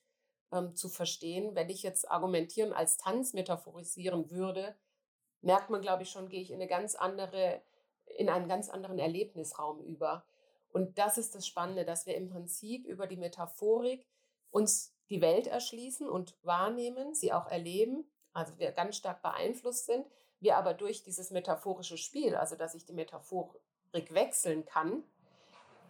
ähm, 0.52 0.76
zu 0.76 0.88
verstehen. 0.88 1.56
Wenn 1.56 1.70
ich 1.70 1.82
jetzt 1.82 2.08
argumentieren 2.08 2.72
als 2.72 2.98
Tanz 2.98 3.32
metaphorisieren 3.32 4.30
würde, 4.30 4.76
merkt 5.42 5.70
man, 5.70 5.80
glaube 5.80 6.04
ich, 6.04 6.10
schon, 6.10 6.28
gehe 6.28 6.40
ich 6.40 6.50
in 6.50 6.56
eine 6.56 6.68
ganz 6.68 6.94
andere, 6.94 7.62
in 8.16 8.28
einen 8.28 8.48
ganz 8.48 8.68
anderen 8.68 9.00
Erlebnisraum 9.00 9.80
über. 9.82 10.24
Und 10.70 10.98
das 10.98 11.18
ist 11.18 11.34
das 11.34 11.46
Spannende, 11.46 11.84
dass 11.84 12.06
wir 12.06 12.16
im 12.16 12.30
Prinzip 12.30 12.86
über 12.86 13.06
die 13.06 13.16
Metaphorik 13.16 14.06
uns 14.50 14.94
die 15.08 15.20
Welt 15.20 15.46
erschließen 15.46 16.08
und 16.08 16.36
wahrnehmen, 16.42 17.14
sie 17.14 17.32
auch 17.32 17.48
erleben, 17.48 18.10
also 18.32 18.56
wir 18.58 18.72
ganz 18.72 18.96
stark 18.96 19.22
beeinflusst 19.22 19.86
sind, 19.86 20.06
wir 20.38 20.56
aber 20.56 20.74
durch 20.74 21.02
dieses 21.02 21.30
metaphorische 21.30 21.98
Spiel, 21.98 22.36
also 22.36 22.56
dass 22.56 22.74
ich 22.74 22.84
die 22.84 22.92
Metaphorik 22.92 23.60
wechseln 23.92 24.64
kann, 24.64 25.02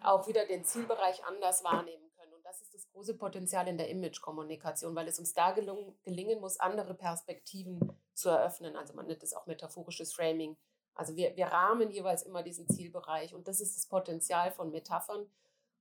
auch 0.02 0.26
wieder 0.26 0.46
den 0.46 0.64
Zielbereich 0.64 1.24
anders 1.24 1.62
wahrnehmen 1.62 2.10
können. 2.16 2.32
Und 2.32 2.44
das 2.44 2.62
ist 2.62 2.74
das 2.74 2.88
große 2.88 3.16
Potenzial 3.16 3.68
in 3.68 3.76
der 3.76 3.90
Image-Kommunikation, 3.90 4.94
weil 4.94 5.06
es 5.06 5.18
uns 5.18 5.34
da 5.34 5.52
gelungen, 5.52 5.94
gelingen 6.02 6.40
muss, 6.40 6.58
andere 6.58 6.94
Perspektiven 6.94 7.92
zu 8.14 8.30
eröffnen. 8.30 8.76
Also 8.76 8.94
man 8.94 9.06
nennt 9.06 9.22
es 9.22 9.34
auch 9.34 9.46
metaphorisches 9.46 10.14
Framing 10.14 10.56
also 11.00 11.16
wir, 11.16 11.34
wir 11.34 11.46
rahmen 11.46 11.90
jeweils 11.90 12.24
immer 12.24 12.42
diesen 12.42 12.68
Zielbereich 12.68 13.34
und 13.34 13.48
das 13.48 13.62
ist 13.62 13.74
das 13.74 13.86
Potenzial 13.86 14.52
von 14.52 14.70
Metaphern. 14.70 15.30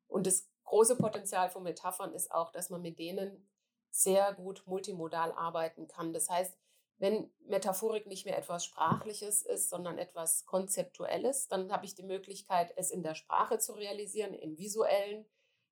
Und 0.08 0.26
das 0.26 0.48
große 0.64 0.96
Potenzial 0.96 1.50
von 1.50 1.64
Metaphern 1.64 2.14
ist 2.14 2.32
auch, 2.32 2.54
dass 2.54 2.70
man 2.70 2.82
mit 2.82 3.00
denen 3.00 3.46
sehr 3.92 4.34
gut 4.34 4.64
multimodal 4.66 5.34
arbeiten 5.34 5.90
kann. 5.90 6.14
Das 6.14 6.30
heißt, 6.30 6.58
wenn 7.00 7.30
Metaphorik 7.48 8.08
nicht 8.08 8.24
mehr 8.24 8.38
etwas 8.38 8.64
Sprachliches 8.64 9.42
ist, 9.42 9.70
sondern 9.70 9.98
etwas 9.98 10.46
Konzeptuelles, 10.46 11.50
dann 11.50 11.70
habe 11.70 11.86
ich 11.86 11.96
die 11.96 12.04
Möglichkeit, 12.04 12.72
es 12.78 12.90
in 12.90 13.04
der 13.04 13.16
Sprache 13.16 13.60
zu 13.60 13.74
realisieren, 13.74 14.34
im 14.34 14.58
visuellen, 14.58 15.26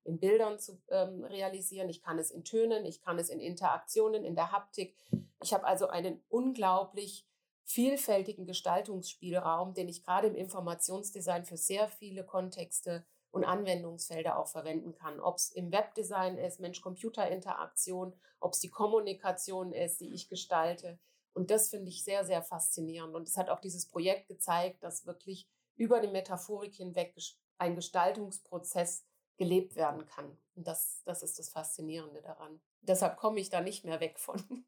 in 0.04 0.20
Bildern 0.20 0.58
zu 0.58 0.78
ähm, 0.90 1.24
realisieren. 1.24 1.88
Ich 1.88 2.02
kann 2.02 2.18
es 2.18 2.30
in 2.30 2.44
Tönen, 2.44 2.84
ich 2.84 3.00
kann 3.00 3.18
es 3.18 3.30
in 3.30 3.40
Interaktionen, 3.40 4.24
in 4.24 4.34
der 4.34 4.52
Haptik. 4.52 4.94
Ich 5.42 5.54
habe 5.54 5.64
also 5.64 5.88
einen 5.88 6.22
unglaublich 6.28 7.26
vielfältigen 7.68 8.46
Gestaltungsspielraum, 8.46 9.74
den 9.74 9.88
ich 9.88 10.02
gerade 10.02 10.26
im 10.26 10.34
Informationsdesign 10.34 11.44
für 11.44 11.58
sehr 11.58 11.86
viele 11.86 12.24
Kontexte 12.24 13.04
und 13.30 13.44
Anwendungsfelder 13.44 14.38
auch 14.38 14.48
verwenden 14.48 14.94
kann. 14.94 15.20
Ob 15.20 15.36
es 15.36 15.50
im 15.50 15.70
Webdesign 15.70 16.38
ist, 16.38 16.60
Mensch-Computer-Interaktion, 16.60 18.14
ob 18.40 18.54
es 18.54 18.60
die 18.60 18.70
Kommunikation 18.70 19.74
ist, 19.74 20.00
die 20.00 20.14
ich 20.14 20.30
gestalte. 20.30 20.98
Und 21.34 21.50
das 21.50 21.68
finde 21.68 21.90
ich 21.90 22.04
sehr, 22.04 22.24
sehr 22.24 22.42
faszinierend. 22.42 23.14
Und 23.14 23.28
es 23.28 23.36
hat 23.36 23.50
auch 23.50 23.60
dieses 23.60 23.86
Projekt 23.86 24.28
gezeigt, 24.28 24.82
dass 24.82 25.04
wirklich 25.04 25.46
über 25.76 26.00
die 26.00 26.08
Metaphorik 26.08 26.74
hinweg 26.74 27.14
ein 27.58 27.74
Gestaltungsprozess 27.74 29.04
gelebt 29.36 29.76
werden 29.76 30.06
kann. 30.06 30.38
Und 30.56 30.66
das, 30.66 31.02
das 31.04 31.22
ist 31.22 31.38
das 31.38 31.50
Faszinierende 31.50 32.22
daran. 32.22 32.62
Deshalb 32.80 33.18
komme 33.18 33.40
ich 33.40 33.50
da 33.50 33.60
nicht 33.60 33.84
mehr 33.84 34.00
weg 34.00 34.18
von. 34.18 34.64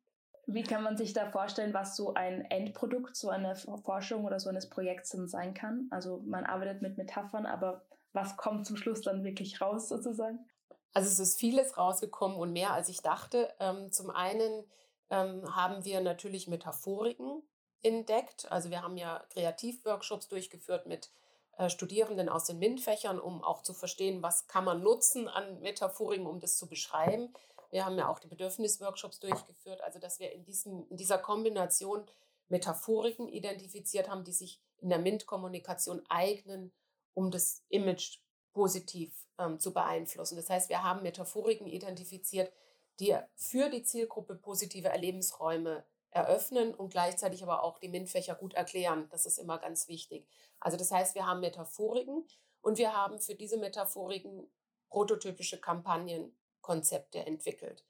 Wie 0.53 0.65
kann 0.65 0.83
man 0.83 0.97
sich 0.97 1.13
da 1.13 1.31
vorstellen, 1.31 1.73
was 1.73 1.95
so 1.95 2.15
ein 2.15 2.45
Endprodukt 2.51 3.15
so 3.15 3.29
einer 3.29 3.55
Forschung 3.55 4.25
oder 4.25 4.41
so 4.41 4.49
eines 4.49 4.69
Projekts 4.69 5.11
dann 5.11 5.29
sein 5.29 5.55
kann? 5.55 5.87
Also 5.91 6.23
man 6.27 6.45
arbeitet 6.45 6.83
mit 6.83 6.99
Metaphern, 6.99 7.47
aber 7.47 7.85
was 8.13 8.37
kommt 8.37 8.67
zum 8.67 8.77
Schluss 8.77 9.01
dann 9.01 9.23
wirklich 9.23 9.61
raus 9.61 9.89
sozusagen? 9.89 10.45
Also 10.93 11.09
es 11.09 11.21
ist 11.21 11.39
vieles 11.39 11.79
rausgekommen 11.79 12.37
und 12.37 12.53
mehr 12.53 12.73
als 12.73 12.89
ich 12.89 13.01
dachte. 13.01 13.49
Ähm, 13.61 13.93
zum 13.93 14.11
einen 14.11 14.65
ähm, 15.11 15.55
haben 15.55 15.85
wir 15.85 16.01
natürlich 16.01 16.49
Metaphoriken 16.49 17.43
entdeckt. 17.83 18.51
Also 18.51 18.71
wir 18.71 18.83
haben 18.83 18.97
ja 18.97 19.25
Kreativworkshops 19.33 20.27
durchgeführt 20.27 20.87
mit 20.87 21.11
äh, 21.59 21.71
Studierenden 21.71 22.29
aus 22.29 22.47
den 22.47 22.59
MINT-Fächern, 22.59 23.21
um 23.21 23.45
auch 23.45 23.63
zu 23.63 23.73
verstehen, 23.73 24.23
was 24.23 24.49
kann 24.49 24.65
man 24.65 24.83
nutzen 24.83 25.29
an 25.29 25.61
Metaphoriken, 25.61 26.27
um 26.27 26.41
das 26.41 26.57
zu 26.57 26.69
beschreiben. 26.69 27.33
Wir 27.71 27.85
haben 27.85 27.97
ja 27.97 28.09
auch 28.09 28.19
die 28.19 28.29
Bedürfnisworkshops 28.29 29.21
durchgeführt, 29.21 29.81
also 29.83 29.99
dass 29.99 30.19
wir 30.19 30.33
in, 30.33 30.45
diesem, 30.45 30.87
in 30.91 30.97
dieser 30.97 31.19
Kombination 31.19 32.05
Metaphoriken 32.49 33.29
identifiziert 33.29 34.09
haben, 34.09 34.25
die 34.25 34.33
sich 34.33 34.61
in 34.79 34.89
der 34.89 34.99
MINT-Kommunikation 34.99 36.03
eignen, 36.09 36.73
um 37.15 37.31
das 37.31 37.63
Image 37.69 38.19
positiv 38.53 39.15
ähm, 39.39 39.61
zu 39.61 39.73
beeinflussen. 39.73 40.37
Das 40.37 40.51
heißt, 40.51 40.69
wir 40.69 40.83
haben 40.83 41.03
Metaphoriken 41.03 41.67
identifiziert, 41.67 42.53
die 42.99 43.17
für 43.37 43.71
die 43.71 43.83
Zielgruppe 43.83 44.35
positive 44.35 44.89
Erlebensräume 44.89 45.85
eröffnen 46.11 46.75
und 46.75 46.91
gleichzeitig 46.91 47.43
aber 47.43 47.63
auch 47.63 47.79
die 47.79 47.89
MINT-Fächer 47.89 48.35
gut 48.35 48.55
erklären. 48.55 49.09
Das 49.11 49.27
ist 49.27 49.39
immer 49.39 49.59
ganz 49.59 49.87
wichtig. 49.87 50.27
Also 50.59 50.77
das 50.77 50.91
heißt, 50.91 51.15
wir 51.15 51.27
haben 51.27 51.41
Metaphoriken 51.41 52.27
und 52.61 52.79
wir 52.79 52.95
haben 52.95 53.19
für 53.21 53.35
diese 53.35 53.57
Metaphoriken 53.57 54.51
prototypische 54.89 55.61
Kampagnen 55.61 56.37
Konzepte 56.71 57.19
entwickelt. 57.27 57.85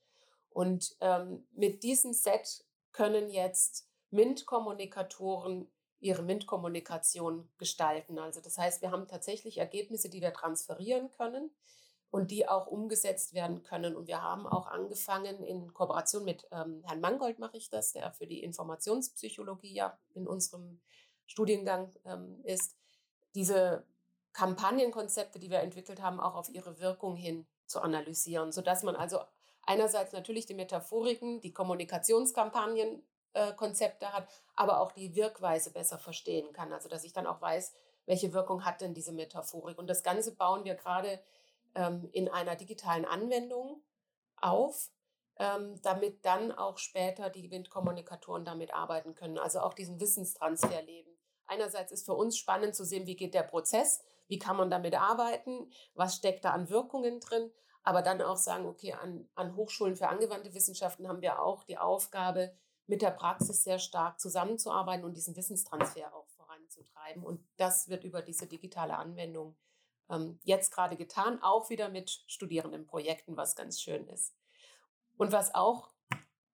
Und 0.49 0.97
ähm, 1.03 1.47
mit 1.53 1.83
diesem 1.83 2.15
Set 2.15 2.65
können 2.93 3.29
jetzt 3.29 3.87
MINT-Kommunikatoren 4.11 5.71
ihre 5.99 6.23
MINT-Kommunikation 6.23 7.51
gestalten. 7.59 8.19
Also 8.19 8.41
das 8.41 8.57
heißt, 8.57 8.81
wir 8.81 8.91
haben 8.91 9.07
tatsächlich 9.07 9.59
Ergebnisse, 9.59 10.09
die 10.09 10.23
wir 10.23 10.33
transferieren 10.33 11.11
können 11.11 11.51
und 12.11 12.31
die 12.31 12.49
auch 12.49 12.69
umgesetzt 12.69 13.35
werden 13.35 13.63
können. 13.63 13.95
Und 13.95 14.07
wir 14.07 14.23
haben 14.23 14.47
auch 14.47 14.67
angefangen, 14.67 15.45
in 15.45 15.75
Kooperation 15.75 16.25
mit 16.25 16.49
ähm, 16.51 16.83
Herrn 16.87 17.03
Mangold 17.03 17.39
mache 17.39 17.59
ich 17.59 17.69
das, 17.69 17.93
der 17.93 18.13
für 18.13 18.27
die 18.27 18.43
Informationspsychologie 18.43 19.75
ja 19.75 19.99
in 20.15 20.27
unserem 20.27 20.81
Studiengang 21.27 21.95
ähm, 22.07 22.41
ist, 22.45 22.79
diese 23.35 23.85
Kampagnenkonzepte, 24.33 25.39
die 25.39 25.51
wir 25.51 25.61
entwickelt 25.61 26.01
haben, 26.01 26.19
auch 26.19 26.35
auf 26.35 26.49
ihre 26.49 26.81
Wirkung 26.81 27.15
hin 27.15 27.47
zu 27.71 27.81
analysieren, 27.81 28.53
sodass 28.53 28.83
man 28.83 28.97
also 28.97 29.21
einerseits 29.63 30.13
natürlich 30.13 30.45
die 30.47 30.55
Metaphoriken, 30.55 31.41
die 31.41 31.53
Kommunikationskampagnenkonzepte 31.53 34.05
äh, 34.05 34.09
hat, 34.09 34.29
aber 34.55 34.81
auch 34.81 34.93
die 34.93 35.15
Wirkweise 35.15 35.73
besser 35.73 35.99
verstehen 35.99 36.53
kann. 36.53 36.73
Also 36.73 36.89
dass 36.89 37.05
ich 37.05 37.13
dann 37.13 37.27
auch 37.27 37.41
weiß, 37.41 37.73
welche 38.07 38.33
Wirkung 38.33 38.65
hat 38.65 38.81
denn 38.81 38.95
diese 38.95 39.13
Metaphorik. 39.13 39.79
Und 39.79 39.89
das 39.89 40.03
Ganze 40.03 40.35
bauen 40.35 40.65
wir 40.65 40.75
gerade 40.75 41.21
ähm, 41.75 42.09
in 42.13 42.29
einer 42.29 42.57
digitalen 42.57 43.05
Anwendung 43.05 43.83
auf, 44.41 44.91
ähm, 45.39 45.81
damit 45.83 46.25
dann 46.25 46.53
auch 46.53 46.79
später 46.79 47.31
die 47.31 47.51
Windkommunikatoren 47.51 48.45
damit 48.45 48.75
arbeiten 48.75 49.15
können, 49.15 49.39
also 49.39 49.61
auch 49.61 49.75
diesen 49.75 50.01
Wissenstransfer 50.01 50.83
leben. 50.83 51.11
Einerseits 51.47 51.93
ist 51.93 52.07
für 52.07 52.15
uns 52.15 52.37
spannend 52.37 52.75
zu 52.75 52.85
sehen, 52.85 53.07
wie 53.07 53.17
geht 53.17 53.35
der 53.35 53.43
Prozess, 53.43 54.03
wie 54.31 54.39
kann 54.39 54.57
man 54.57 54.71
damit 54.71 54.95
arbeiten, 54.95 55.71
was 55.95 56.17
steckt 56.17 56.45
da 56.45 56.53
an 56.53 56.71
Wirkungen 56.71 57.21
drin, 57.21 57.51
aber 57.83 58.01
dann 58.01 58.23
auch 58.23 58.37
sagen, 58.37 58.67
okay, 58.67 58.93
an, 58.95 59.29
an 59.35 59.57
Hochschulen 59.57 59.97
für 59.97 60.09
angewandte 60.09 60.55
Wissenschaften 60.55 61.09
haben 61.09 61.21
wir 61.21 61.43
auch 61.43 61.65
die 61.65 61.79
Aufgabe, 61.79 62.55
mit 62.87 63.03
der 63.03 63.11
Praxis 63.11 63.63
sehr 63.63 63.79
stark 63.79 64.19
zusammenzuarbeiten 64.19 65.05
und 65.05 65.17
diesen 65.17 65.37
Wissenstransfer 65.37 66.13
auch 66.13 66.27
voranzutreiben. 66.31 67.23
Und 67.23 67.47
das 67.57 67.89
wird 67.89 68.03
über 68.03 68.21
diese 68.21 68.49
digitale 68.49 68.97
Anwendung 68.97 69.57
ähm, 70.11 70.41
jetzt 70.43 70.73
gerade 70.73 70.97
getan, 70.97 71.41
auch 71.41 71.71
wieder 71.71 71.89
mit 71.89 72.11
Studierendenprojekten, 72.27 73.37
was 73.37 73.55
ganz 73.55 73.81
schön 73.81 74.09
ist. 74.09 74.35
Und 75.17 75.31
was 75.31 75.55
auch 75.55 75.93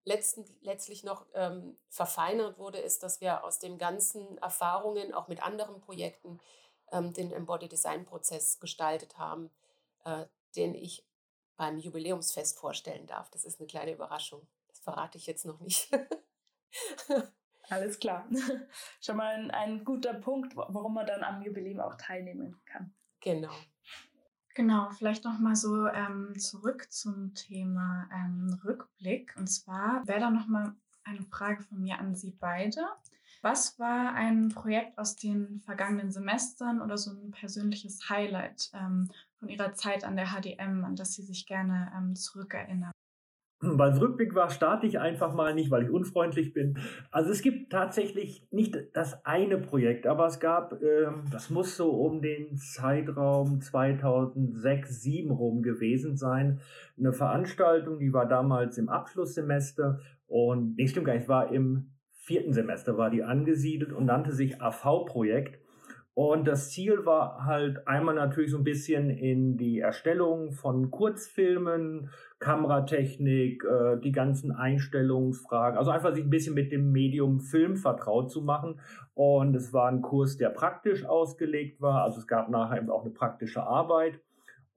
letzten, 0.05 0.45
letztlich 0.61 1.03
noch 1.03 1.25
ähm, 1.33 1.77
verfeinert 1.89 2.59
wurde, 2.59 2.79
ist, 2.79 3.01
dass 3.01 3.19
wir 3.19 3.43
aus 3.43 3.57
den 3.59 3.77
ganzen 3.79 4.37
Erfahrungen, 4.37 5.13
auch 5.13 5.27
mit 5.27 5.41
anderen 5.41 5.81
Projekten, 5.81 6.39
ähm, 6.91 7.13
den 7.13 7.31
Embodied 7.31 7.71
Design 7.71 8.05
Prozess 8.05 8.59
gestaltet 8.59 9.17
haben, 9.17 9.49
äh, 10.05 10.25
den 10.55 10.75
ich 10.75 11.05
beim 11.57 11.77
Jubiläumsfest 11.77 12.57
vorstellen 12.57 13.07
darf. 13.07 13.29
Das 13.31 13.45
ist 13.45 13.59
eine 13.59 13.67
kleine 13.67 13.93
Überraschung. 13.93 14.47
Das 14.67 14.79
verrate 14.79 15.17
ich 15.17 15.25
jetzt 15.25 15.45
noch 15.45 15.59
nicht. 15.59 15.89
Alles 17.69 17.99
klar. 17.99 18.27
Schon 19.01 19.17
mal 19.17 19.35
ein, 19.35 19.51
ein 19.51 19.83
guter 19.83 20.13
Punkt, 20.13 20.55
warum 20.55 20.93
man 20.93 21.05
dann 21.05 21.23
am 21.23 21.41
Jubiläum 21.41 21.81
auch 21.81 21.95
teilnehmen 21.95 22.61
kann. 22.65 22.93
Genau. 23.19 23.51
Genau, 24.55 24.89
vielleicht 24.89 25.23
noch 25.23 25.37
mal 25.37 25.55
so 25.55 25.87
ähm, 25.87 26.33
zurück 26.39 26.91
zum 26.91 27.35
Thema 27.35 28.09
ähm, 28.11 28.59
Rückblick. 28.63 29.35
Und 29.37 29.47
zwar 29.47 30.07
wäre 30.07 30.19
da 30.19 30.29
noch 30.31 30.47
mal 30.47 30.73
eine 31.03 31.21
Frage 31.21 31.61
von 31.63 31.79
mir 31.79 31.99
an 31.99 32.15
Sie 32.15 32.31
beide. 32.31 32.87
Was 33.49 33.79
war 33.79 34.13
ein 34.13 34.49
Projekt 34.49 34.97
aus 34.97 35.15
den 35.15 35.61
vergangenen 35.61 36.11
Semestern 36.11 36.81
oder 36.81 36.97
so 36.97 37.11
ein 37.11 37.31
persönliches 37.31 38.09
Highlight 38.09 38.69
ähm, 38.73 39.09
von 39.39 39.47
Ihrer 39.47 39.71
Zeit 39.71 40.03
an 40.03 40.17
der 40.17 40.33
HDM, 40.33 40.83
an 40.83 40.97
das 40.97 41.13
Sie 41.13 41.21
sich 41.21 41.45
gerne 41.45 41.89
ähm, 41.97 42.13
zurückerinnern? 42.13 42.91
Weil 43.61 43.93
es 43.93 44.01
Rückblick 44.01 44.35
war, 44.35 44.49
starte 44.49 44.85
ich 44.85 44.99
einfach 44.99 45.33
mal 45.33 45.55
nicht, 45.55 45.71
weil 45.71 45.83
ich 45.83 45.89
unfreundlich 45.89 46.51
bin. 46.51 46.77
Also 47.09 47.31
es 47.31 47.41
gibt 47.41 47.71
tatsächlich 47.71 48.45
nicht 48.51 48.75
das 48.91 49.25
eine 49.25 49.57
Projekt, 49.57 50.07
aber 50.07 50.25
es 50.25 50.41
gab, 50.41 50.73
äh, 50.81 51.07
das 51.31 51.49
muss 51.49 51.77
so 51.77 51.91
um 51.91 52.21
den 52.21 52.57
Zeitraum 52.57 53.61
2006, 53.61 54.59
2007 54.89 55.31
rum 55.31 55.61
gewesen 55.61 56.17
sein, 56.17 56.59
eine 56.97 57.13
Veranstaltung, 57.13 57.97
die 57.97 58.11
war 58.11 58.27
damals 58.27 58.77
im 58.77 58.89
Abschlusssemester 58.89 60.01
und, 60.25 60.75
nee, 60.75 60.87
stimmt 60.87 61.05
gar 61.05 61.15
nicht, 61.15 61.29
war 61.29 61.49
im 61.53 61.93
vierten 62.27 62.51
Semester 62.51 62.97
war 62.97 63.09
die 63.09 63.23
angesiedelt 63.23 63.93
und 63.93 64.05
nannte 64.05 64.33
sich 64.33 64.61
AV-Projekt. 64.61 65.59
Und 66.13 66.47
das 66.47 66.71
Ziel 66.71 67.05
war 67.05 67.45
halt 67.45 67.87
einmal 67.87 68.15
natürlich 68.15 68.51
so 68.51 68.57
ein 68.57 68.63
bisschen 68.63 69.09
in 69.09 69.55
die 69.55 69.79
Erstellung 69.79 70.51
von 70.51 70.91
Kurzfilmen, 70.91 72.09
Kameratechnik, 72.39 73.63
äh, 73.63 73.97
die 74.03 74.11
ganzen 74.11 74.51
Einstellungsfragen, 74.51 75.77
also 75.77 75.91
einfach 75.91 76.13
sich 76.13 76.23
ein 76.23 76.29
bisschen 76.29 76.55
mit 76.55 76.71
dem 76.71 76.91
Medium 76.91 77.39
Film 77.39 77.77
vertraut 77.77 78.29
zu 78.29 78.41
machen. 78.41 78.81
Und 79.13 79.55
es 79.55 79.71
war 79.73 79.89
ein 79.89 80.01
Kurs, 80.01 80.37
der 80.37 80.49
praktisch 80.49 81.05
ausgelegt 81.05 81.81
war. 81.81 82.03
Also 82.03 82.19
es 82.19 82.27
gab 82.27 82.49
nachher 82.49 82.79
eben 82.79 82.89
auch 82.89 83.05
eine 83.05 83.13
praktische 83.13 83.63
Arbeit. 83.63 84.19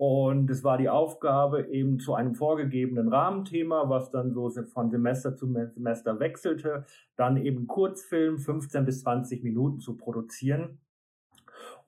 Und 0.00 0.48
es 0.48 0.64
war 0.64 0.78
die 0.78 0.88
Aufgabe, 0.88 1.68
eben 1.68 1.98
zu 1.98 2.14
einem 2.14 2.34
vorgegebenen 2.34 3.08
Rahmenthema, 3.08 3.90
was 3.90 4.10
dann 4.10 4.32
so 4.32 4.50
von 4.72 4.90
Semester 4.90 5.36
zu 5.36 5.46
Semester 5.74 6.18
wechselte, 6.18 6.86
dann 7.16 7.36
eben 7.36 7.66
Kurzfilm 7.66 8.38
15 8.38 8.86
bis 8.86 9.02
20 9.02 9.44
Minuten 9.44 9.78
zu 9.78 9.98
produzieren 9.98 10.78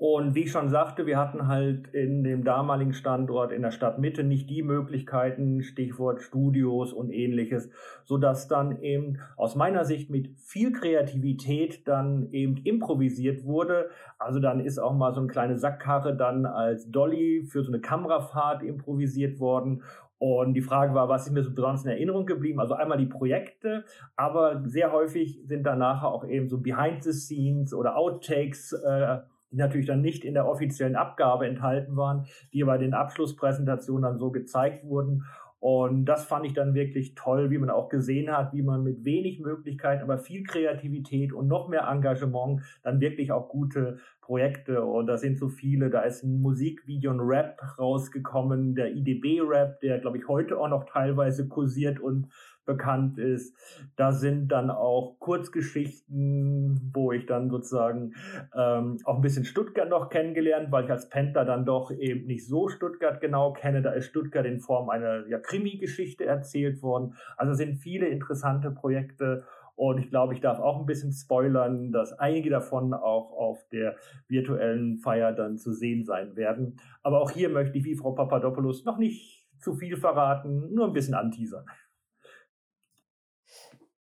Und 0.03 0.35
wie 0.35 0.41
ich 0.41 0.51
schon 0.51 0.69
sagte, 0.69 1.07
wir 1.07 1.17
hatten 1.17 1.47
halt 1.47 1.87
in 1.95 2.25
dem 2.25 2.43
damaligen 2.43 2.93
Standort 2.93 3.53
in 3.53 3.63
der 3.63 3.71
Stadtmitte 3.71 4.25
nicht 4.25 4.51
die 4.51 4.65
Möglichkeiten, 4.65 5.63
Stichwort 5.63 6.23
Studios 6.23 6.93
und 6.93 7.13
ähnliches, 7.13 7.71
so 8.03 8.19
dass 8.19 8.49
dann 8.49 8.83
eben 8.83 9.21
aus 9.37 9.55
meiner 9.55 9.85
Sicht 9.85 10.11
mit 10.11 10.37
viel 10.41 10.73
Kreativität 10.73 11.87
dann 11.87 12.33
eben 12.33 12.57
improvisiert 12.65 13.45
wurde. 13.45 13.91
Also 14.19 14.41
dann 14.41 14.59
ist 14.59 14.81
auch 14.81 14.93
mal 14.93 15.15
so 15.15 15.21
eine 15.21 15.29
kleine 15.29 15.57
Sackkarre 15.57 16.17
dann 16.17 16.47
als 16.47 16.91
Dolly 16.91 17.45
für 17.45 17.63
so 17.63 17.71
eine 17.71 17.81
Kamerafahrt 17.81 18.65
improvisiert 18.65 19.39
worden 19.39 19.85
und 20.19 20.55
die 20.55 20.63
Frage 20.63 20.95
war, 20.95 21.09
was 21.09 21.27
ist 21.27 21.33
mir 21.33 21.43
so 21.43 21.53
besonders 21.53 21.85
in 21.85 21.91
Erinnerung 21.91 22.27
geblieben? 22.27 22.61
Also 22.61 22.75
einmal 22.75 22.97
die 22.97 23.07
Projekte, 23.07 23.85
aber 24.15 24.63
sehr 24.67 24.93
häufig 24.93 25.41
sind 25.47 25.65
danach 25.65 26.05
auch 26.05 26.25
eben 26.25 26.49
so 26.49 26.59
Behind 26.59 27.03
the 27.03 27.13
Scenes 27.13 27.75
oder 27.75 27.97
Outtakes, 27.97 28.73
äh, 28.73 29.19
die 29.53 29.57
natürlich 29.57 29.87
dann 29.87 30.01
nicht 30.01 30.25
in 30.25 30.35
der 30.35 30.49
offiziellen 30.49 30.97
Abgabe 30.97 31.47
enthalten 31.47 31.97
waren, 31.97 32.27
die 32.53 32.63
aber 32.63 32.75
in 32.77 32.81
den 32.81 32.95
Abschlusspräsentationen 32.95 34.03
dann 34.03 34.19
so 34.19 34.31
gezeigt 34.31 34.85
wurden. 34.85 35.25
Und 35.63 36.07
das 36.07 36.25
fand 36.25 36.45
ich 36.45 36.55
dann 36.55 36.75
wirklich 36.75 37.15
toll, 37.15 37.51
wie 37.51 37.59
man 37.59 37.71
auch 37.71 37.89
gesehen 37.89 38.37
hat, 38.37 38.53
wie 38.53 38.63
man 38.63 38.83
mit 38.83 39.05
wenig 39.05 39.39
Möglichkeiten, 39.39 40.03
aber 40.03 40.19
viel 40.19 40.43
Kreativität 40.43 41.33
und 41.33 41.47
noch 41.47 41.69
mehr 41.69 41.87
Engagement 41.89 42.63
dann 42.83 43.01
wirklich 43.01 43.31
auch 43.31 43.49
gute 43.49 43.99
Projekte 44.23 44.85
und 44.85 45.07
da 45.07 45.17
sind 45.19 45.39
so 45.39 45.49
viele, 45.49 45.89
da 45.89 46.01
ist 46.01 46.25
ein 46.25 46.41
Musikvideo, 46.41 47.13
ein 47.13 47.21
Rap 47.21 47.61
rausgekommen, 47.79 48.75
der 48.75 48.93
IDB-Rap, 48.93 49.79
der 49.79 50.01
glaube 50.01 50.19
ich 50.19 50.27
heute 50.27 50.59
auch 50.59 50.69
noch 50.69 50.85
teilweise 50.85 51.47
kursiert 51.47 52.01
und 52.01 52.27
bekannt 52.65 53.19
ist. 53.19 53.57
Da 53.97 54.13
sind 54.13 54.49
dann 54.49 54.71
auch 54.71 55.17
Kurzgeschichten, 55.19 56.91
wo 56.95 57.13
ich 57.13 57.27
dann 57.27 57.51
sozusagen 57.51 58.15
ähm, 58.57 58.99
auch 59.05 59.17
ein 59.17 59.23
bisschen 59.23 59.45
Stuttgart 59.45 59.89
noch 59.89 60.09
kennengelernt, 60.09 60.71
weil 60.71 60.85
ich 60.85 60.91
als 60.91 61.09
Panther 61.09 61.45
dann 61.45 61.65
doch 61.65 61.91
eben 61.91 62.27
nicht 62.27 62.47
so 62.47 62.69
Stuttgart 62.69 63.21
genau 63.21 63.53
kenne. 63.53 63.83
Da 63.83 63.93
ist 63.93 64.07
Stuttgart 64.07 64.47
in 64.47 64.61
Form 64.61 64.91
einer 64.91 65.27
ja, 65.29 65.39
Krimi-Geschichte 65.39 66.25
erzählt 66.25 66.83
worden. 66.83 67.15
Also 67.37 67.55
sind 67.55 67.77
viele 67.77 68.07
interessante 68.09 68.71
Projekte. 68.71 69.45
Und 69.75 69.99
ich 69.99 70.11
glaube, 70.11 70.35
ich 70.35 70.41
darf 70.41 70.61
auch 70.61 70.79
ein 70.79 70.87
bisschen 70.87 71.13
spoilern, 71.13 71.93
dass 71.93 72.13
einige 72.13 72.51
davon 72.51 72.93
auch 72.93 73.33
auf 73.33 73.67
der 73.71 73.97
virtuellen 74.29 74.99
Feier 74.99 75.33
dann 75.33 75.57
zu 75.57 75.73
sehen 75.73 76.05
sein 76.05 76.37
werden. 76.37 76.79
Aber 77.03 77.21
auch 77.21 77.31
hier 77.31 77.49
möchte 77.49 77.79
ich, 77.79 77.85
wie 77.85 77.97
Frau 77.97 78.13
Papadopoulos, 78.13 78.85
noch 78.85 78.99
nicht 78.99 79.49
zu 79.59 79.75
viel 79.75 79.97
verraten, 79.97 80.75
nur 80.75 80.87
ein 80.87 80.93
bisschen 80.93 81.15
anteasern. 81.15 81.65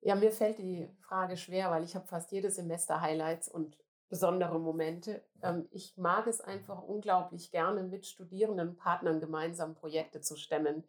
Ja, 0.02 0.14
mir 0.14 0.32
fällt 0.32 0.58
die 0.58 0.88
Frage 1.00 1.36
schwer, 1.36 1.70
weil 1.70 1.84
ich 1.84 1.94
habe 1.94 2.06
fast 2.06 2.32
jedes 2.32 2.56
Semester 2.56 3.00
Highlights 3.00 3.48
und 3.48 3.76
besondere 4.08 4.58
Momente. 4.58 5.22
Ähm, 5.42 5.68
ich 5.70 5.96
mag 5.96 6.26
es 6.26 6.40
einfach 6.40 6.82
unglaublich 6.82 7.50
gerne, 7.50 7.82
mit 7.82 8.06
Studierenden 8.06 8.70
und 8.70 8.76
Partnern 8.76 9.20
gemeinsam 9.20 9.74
Projekte 9.74 10.20
zu 10.20 10.36
stemmen. 10.36 10.84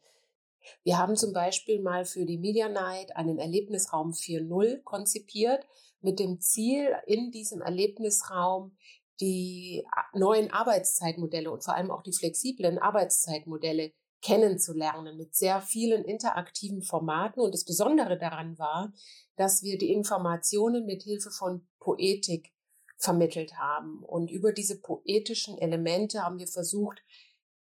Wir 0.84 0.98
haben 0.98 1.16
zum 1.16 1.34
Beispiel 1.34 1.82
mal 1.82 2.06
für 2.06 2.26
die 2.26 2.38
Media 2.38 2.70
Night 2.70 3.16
einen 3.16 3.40
Erlebnisraum 3.40 4.12
4.0 4.12 4.84
konzipiert, 4.84 5.68
mit 6.02 6.20
dem 6.20 6.40
Ziel, 6.40 6.96
in 7.06 7.32
diesem 7.32 7.62
Erlebnisraum 7.62 8.76
die 9.20 9.86
neuen 10.14 10.52
Arbeitszeitmodelle 10.52 11.52
und 11.52 11.64
vor 11.64 11.76
allem 11.76 11.92
auch 11.92 12.02
die 12.02 12.14
flexiblen 12.14 12.80
Arbeitszeitmodelle 12.80 13.94
kennenzulernen 14.22 15.18
mit 15.18 15.36
sehr 15.36 15.62
vielen 15.62 16.04
interaktiven 16.06 16.84
Formaten. 16.84 17.42
Und 17.42 17.54
das 17.54 17.66
Besondere 17.66 18.18
daran 18.18 18.58
war, 18.58 18.94
dass 19.36 19.64
wir 19.64 19.78
die 19.78 19.92
Informationen 19.92 20.86
mit 20.86 21.04
Hilfe 21.04 21.32
von 21.32 21.68
Poetik 21.80 22.54
vermittelt 22.98 23.58
haben. 23.58 24.04
Und 24.04 24.30
über 24.30 24.54
diese 24.54 24.80
poetischen 24.80 25.58
Elemente 25.58 26.24
haben 26.24 26.40
wir 26.40 26.48
versucht, 26.48 27.02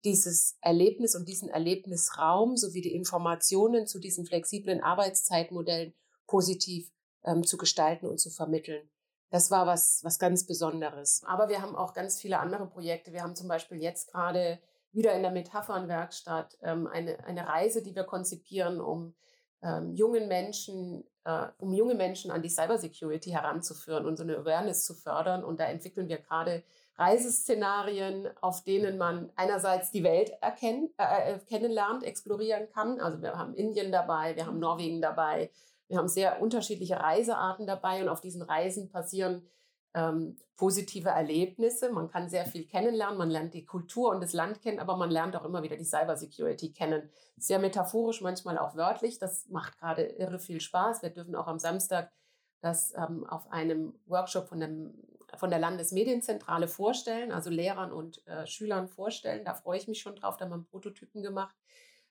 dieses 0.04 0.56
Erlebnis 0.60 1.14
und 1.14 1.28
diesen 1.28 1.48
Erlebnisraum 1.48 2.56
sowie 2.56 2.80
die 2.80 2.94
Informationen 2.94 3.86
zu 3.86 3.98
diesen 3.98 4.24
flexiblen 4.24 4.82
Arbeitszeitmodellen 4.82 5.94
positiv 6.26 6.90
ähm, 7.24 7.44
zu 7.44 7.56
gestalten 7.56 8.06
und 8.06 8.18
zu 8.18 8.30
vermitteln. 8.30 8.88
Das 9.30 9.50
war 9.50 9.66
was, 9.66 10.00
was 10.02 10.18
ganz 10.18 10.46
Besonderes. 10.46 11.22
Aber 11.24 11.48
wir 11.48 11.62
haben 11.62 11.76
auch 11.76 11.94
ganz 11.94 12.20
viele 12.20 12.38
andere 12.38 12.66
Projekte. 12.66 13.12
Wir 13.12 13.22
haben 13.22 13.36
zum 13.36 13.48
Beispiel 13.48 13.80
jetzt 13.80 14.10
gerade 14.10 14.58
wieder 14.92 15.14
in 15.14 15.22
der 15.22 15.30
Metaphernwerkstatt 15.30 16.58
ähm, 16.62 16.86
eine, 16.86 17.24
eine 17.24 17.46
Reise, 17.46 17.82
die 17.82 17.94
wir 17.94 18.04
konzipieren, 18.04 18.80
um 18.80 19.14
ähm, 19.62 19.94
jungen 19.94 20.28
Menschen, 20.28 21.04
äh, 21.24 21.46
um 21.58 21.72
junge 21.72 21.94
Menschen 21.94 22.30
an 22.30 22.42
die 22.42 22.48
Cybersecurity 22.48 23.30
heranzuführen 23.30 24.06
und 24.06 24.16
so 24.16 24.22
eine 24.22 24.38
Awareness 24.38 24.84
zu 24.84 24.94
fördern. 24.94 25.44
Und 25.44 25.60
da 25.60 25.64
entwickeln 25.64 26.08
wir 26.08 26.18
gerade 26.18 26.62
Reiseszenarien, 26.96 28.28
auf 28.42 28.62
denen 28.62 28.98
man 28.98 29.30
einerseits 29.36 29.90
die 29.90 30.02
Welt 30.02 30.32
erkennen, 30.40 30.90
äh, 30.98 31.32
äh, 31.34 31.38
kennenlernt, 31.38 32.04
explorieren 32.04 32.68
kann. 32.70 33.00
Also 33.00 33.22
wir 33.22 33.38
haben 33.38 33.54
Indien 33.54 33.90
dabei, 33.90 34.36
wir 34.36 34.46
haben 34.46 34.58
Norwegen 34.58 35.00
dabei, 35.00 35.50
wir 35.88 35.98
haben 35.98 36.08
sehr 36.08 36.40
unterschiedliche 36.42 37.00
Reisearten 37.00 37.66
dabei 37.66 38.02
und 38.02 38.08
auf 38.08 38.20
diesen 38.20 38.42
Reisen 38.42 38.90
passieren 38.90 39.46
ähm, 39.94 40.36
positive 40.56 41.08
Erlebnisse. 41.08 41.90
Man 41.90 42.10
kann 42.10 42.28
sehr 42.28 42.44
viel 42.44 42.66
kennenlernen, 42.66 43.18
man 43.18 43.30
lernt 43.30 43.54
die 43.54 43.64
Kultur 43.64 44.10
und 44.10 44.22
das 44.22 44.32
Land 44.32 44.60
kennen, 44.62 44.78
aber 44.78 44.96
man 44.96 45.10
lernt 45.10 45.34
auch 45.36 45.44
immer 45.44 45.62
wieder 45.62 45.76
die 45.76 45.84
Cybersecurity 45.84 46.72
kennen. 46.72 47.08
Sehr 47.36 47.58
metaphorisch, 47.58 48.20
manchmal 48.20 48.58
auch 48.58 48.76
wörtlich. 48.76 49.18
Das 49.18 49.48
macht 49.48 49.78
gerade 49.78 50.02
irre 50.02 50.38
viel 50.38 50.60
Spaß. 50.60 51.02
Wir 51.02 51.10
dürfen 51.10 51.34
auch 51.34 51.46
am 51.46 51.58
Samstag 51.58 52.12
das 52.60 52.92
ähm, 52.94 53.26
auf 53.26 53.50
einem 53.50 53.94
Workshop 54.06 54.48
von, 54.48 54.60
dem, 54.60 54.94
von 55.36 55.50
der 55.50 55.58
Landesmedienzentrale 55.58 56.68
vorstellen, 56.68 57.32
also 57.32 57.48
Lehrern 57.48 57.90
und 57.90 58.26
äh, 58.26 58.46
Schülern 58.46 58.86
vorstellen. 58.86 59.44
Da 59.44 59.54
freue 59.54 59.78
ich 59.78 59.88
mich 59.88 60.00
schon 60.00 60.16
drauf, 60.16 60.36
da 60.36 60.44
haben 60.44 60.52
wir 60.52 60.64
Prototypen 60.70 61.22
gemacht. 61.22 61.56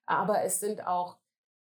Aber 0.05 0.41
es 0.43 0.59
sind 0.59 0.87
auch 0.87 1.17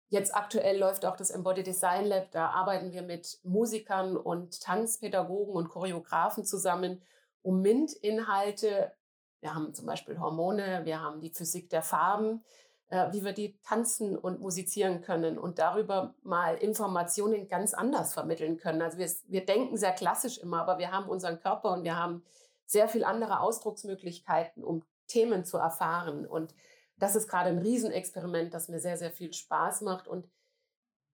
Jetzt 0.09 0.33
aktuell 0.33 0.77
läuft 0.77 1.05
auch 1.05 1.17
das 1.17 1.31
Embodied 1.31 1.67
Design 1.67 2.05
Lab. 2.05 2.31
Da 2.31 2.49
arbeiten 2.49 2.93
wir 2.93 3.01
mit 3.01 3.39
Musikern 3.43 4.15
und 4.15 4.61
Tanzpädagogen 4.61 5.53
und 5.53 5.69
Choreografen 5.69 6.45
zusammen, 6.45 7.01
um 7.41 7.61
MINT-Inhalte, 7.61 8.93
wir 9.41 9.53
haben 9.53 9.73
zum 9.73 9.85
Beispiel 9.85 10.19
Hormone, 10.19 10.81
wir 10.85 11.01
haben 11.01 11.21
die 11.21 11.29
Physik 11.29 11.69
der 11.69 11.81
Farben, 11.81 12.43
äh, 12.89 13.11
wie 13.11 13.23
wir 13.23 13.33
die 13.33 13.59
tanzen 13.61 14.17
und 14.17 14.39
musizieren 14.39 15.01
können 15.01 15.37
und 15.37 15.59
darüber 15.59 16.15
mal 16.23 16.55
Informationen 16.55 17.47
ganz 17.47 17.73
anders 17.73 18.13
vermitteln 18.13 18.57
können. 18.57 18.81
Also 18.81 18.97
wir, 18.97 19.09
wir 19.27 19.45
denken 19.45 19.77
sehr 19.77 19.93
klassisch 19.93 20.37
immer, 20.39 20.61
aber 20.61 20.79
wir 20.79 20.91
haben 20.91 21.09
unseren 21.09 21.39
Körper 21.39 21.73
und 21.73 21.83
wir 21.83 21.97
haben 21.97 22.23
sehr 22.65 22.89
viel 22.89 23.03
andere 23.03 23.39
Ausdrucksmöglichkeiten, 23.41 24.63
um 24.63 24.83
Themen 25.07 25.45
zu 25.45 25.57
erfahren. 25.57 26.25
Und 26.25 26.53
das 26.97 27.15
ist 27.15 27.27
gerade 27.27 27.49
ein 27.49 27.59
Riesenexperiment, 27.59 28.53
das 28.53 28.69
mir 28.69 28.79
sehr, 28.79 28.97
sehr 28.97 29.11
viel 29.11 29.33
Spaß 29.33 29.81
macht. 29.81 30.07
Und 30.07 30.29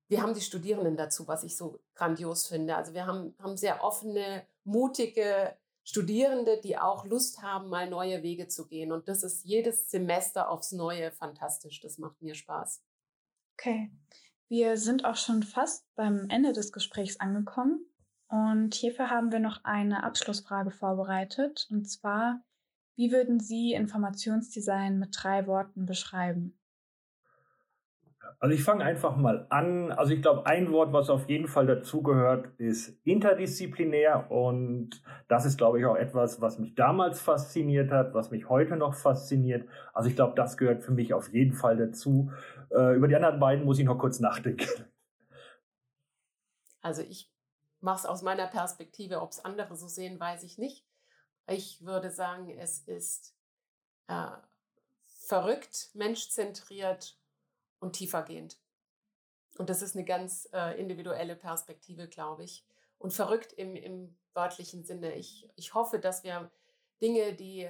wir 0.08 0.22
haben 0.22 0.34
die 0.34 0.41
Studierenden 0.41 0.96
dazu, 0.96 1.28
was 1.28 1.43
ich 1.43 1.58
so 1.58 1.80
grandios 1.96 2.48
finde. 2.48 2.76
Also 2.76 2.93
wir 2.93 3.06
haben, 3.06 3.36
haben 3.39 3.58
sehr 3.58 3.84
offene, 3.84 4.46
mutige 4.63 5.56
Studierende, 5.84 6.62
die 6.62 6.78
auch 6.78 7.06
Lust 7.06 7.41
haben, 7.41 7.67
mal 7.67 7.89
neue 7.89 8.24
Wege 8.24 8.48
zu 8.48 8.67
gehen. 8.67 8.91
Und 8.91 9.10
das 9.10 9.24
ist 9.24 9.43
jedes 9.43 9.91
Semester 9.91 10.50
aufs 10.50 10.72
Neue 10.72 11.12
fantastisch. 11.12 11.82
Das 11.82 11.98
macht 11.98 12.22
mir 12.22 12.36
Spaß. 12.36 12.82
Okay. 13.58 13.91
Wir 14.48 14.78
sind 14.78 15.04
auch 15.04 15.15
schon 15.15 15.43
fast 15.43 15.86
beim 15.96 16.30
Ende 16.30 16.54
des 16.54 16.72
Gesprächs 16.72 17.19
angekommen. 17.19 17.86
Und 18.28 18.74
hierfür 18.76 19.10
haben 19.10 19.32
wir 19.32 19.39
noch 19.39 19.63
eine 19.63 20.04
Abschlussfrage 20.04 20.72
vorbereitet. 20.72 21.67
Und 21.69 21.86
zwar, 21.89 22.41
wie 22.95 23.12
würden 23.12 23.39
Sie 23.39 23.73
Informationsdesign 23.73 24.99
mit 24.99 25.15
drei 25.17 25.47
Worten 25.47 25.86
beschreiben? 25.86 26.58
Also 28.39 28.56
ich 28.56 28.63
fange 28.63 28.84
einfach 28.84 29.15
mal 29.15 29.47
an. 29.49 29.91
Also 29.91 30.13
ich 30.13 30.21
glaube, 30.21 30.45
ein 30.45 30.71
Wort, 30.71 30.91
was 30.91 31.10
auf 31.10 31.29
jeden 31.29 31.47
Fall 31.47 31.65
dazugehört, 31.65 32.47
ist 32.58 32.99
interdisziplinär. 33.06 34.29
Und 34.32 35.01
das 35.27 35.45
ist, 35.45 35.58
glaube 35.58 35.79
ich, 35.79 35.86
auch 35.86 35.95
etwas, 35.95 36.41
was 36.41 36.60
mich 36.60 36.75
damals 36.75 37.21
fasziniert 37.21 37.91
hat, 37.91 38.13
was 38.13 38.32
mich 38.32 38.49
heute 38.49 38.75
noch 38.75 38.95
fasziniert. 38.95 39.67
Also 39.93 40.10
ich 40.10 40.15
glaube, 40.15 40.34
das 40.36 40.58
gehört 40.58 40.84
für 40.84 40.91
mich 40.91 41.13
auf 41.13 41.32
jeden 41.32 41.53
Fall 41.53 41.77
dazu. 41.77 42.32
Äh, 42.69 42.95
über 42.95 43.08
die 43.08 43.15
anderen 43.15 43.39
beiden 43.39 43.65
muss 43.65 43.79
ich 43.79 43.86
noch 43.86 43.97
kurz 43.97 44.19
nachdenken. 44.19 44.67
Also 46.82 47.01
ich 47.01 47.32
mache 47.79 47.99
es 47.99 48.06
aus 48.06 48.23
meiner 48.23 48.47
Perspektive. 48.47 49.21
Ob 49.21 49.32
es 49.32 49.43
andere 49.43 49.75
so 49.77 49.88
sehen, 49.88 50.19
weiß 50.19 50.43
ich 50.43 50.58
nicht. 50.58 50.86
Ich 51.47 51.86
würde 51.86 52.10
sagen, 52.10 52.49
es 52.49 52.79
ist 52.79 53.36
äh, 54.08 54.32
verrückt, 55.06 55.89
menschzentriert 55.93 57.17
und 57.79 57.93
tiefergehend. 57.93 58.58
Und 59.58 59.69
das 59.69 59.82
ist 59.82 59.95
eine 59.95 60.06
ganz 60.06 60.49
äh, 60.53 60.79
individuelle 60.79 61.36
Perspektive, 61.36 62.08
glaube 62.08 62.43
ich. 62.43 62.65
Und 62.97 63.13
verrückt 63.13 63.53
im, 63.53 63.75
im 63.75 64.17
wörtlichen 64.34 64.84
Sinne. 64.84 65.15
Ich, 65.15 65.49
ich 65.56 65.73
hoffe, 65.73 65.99
dass 65.99 66.23
wir 66.23 66.49
Dinge, 67.01 67.34
die 67.34 67.69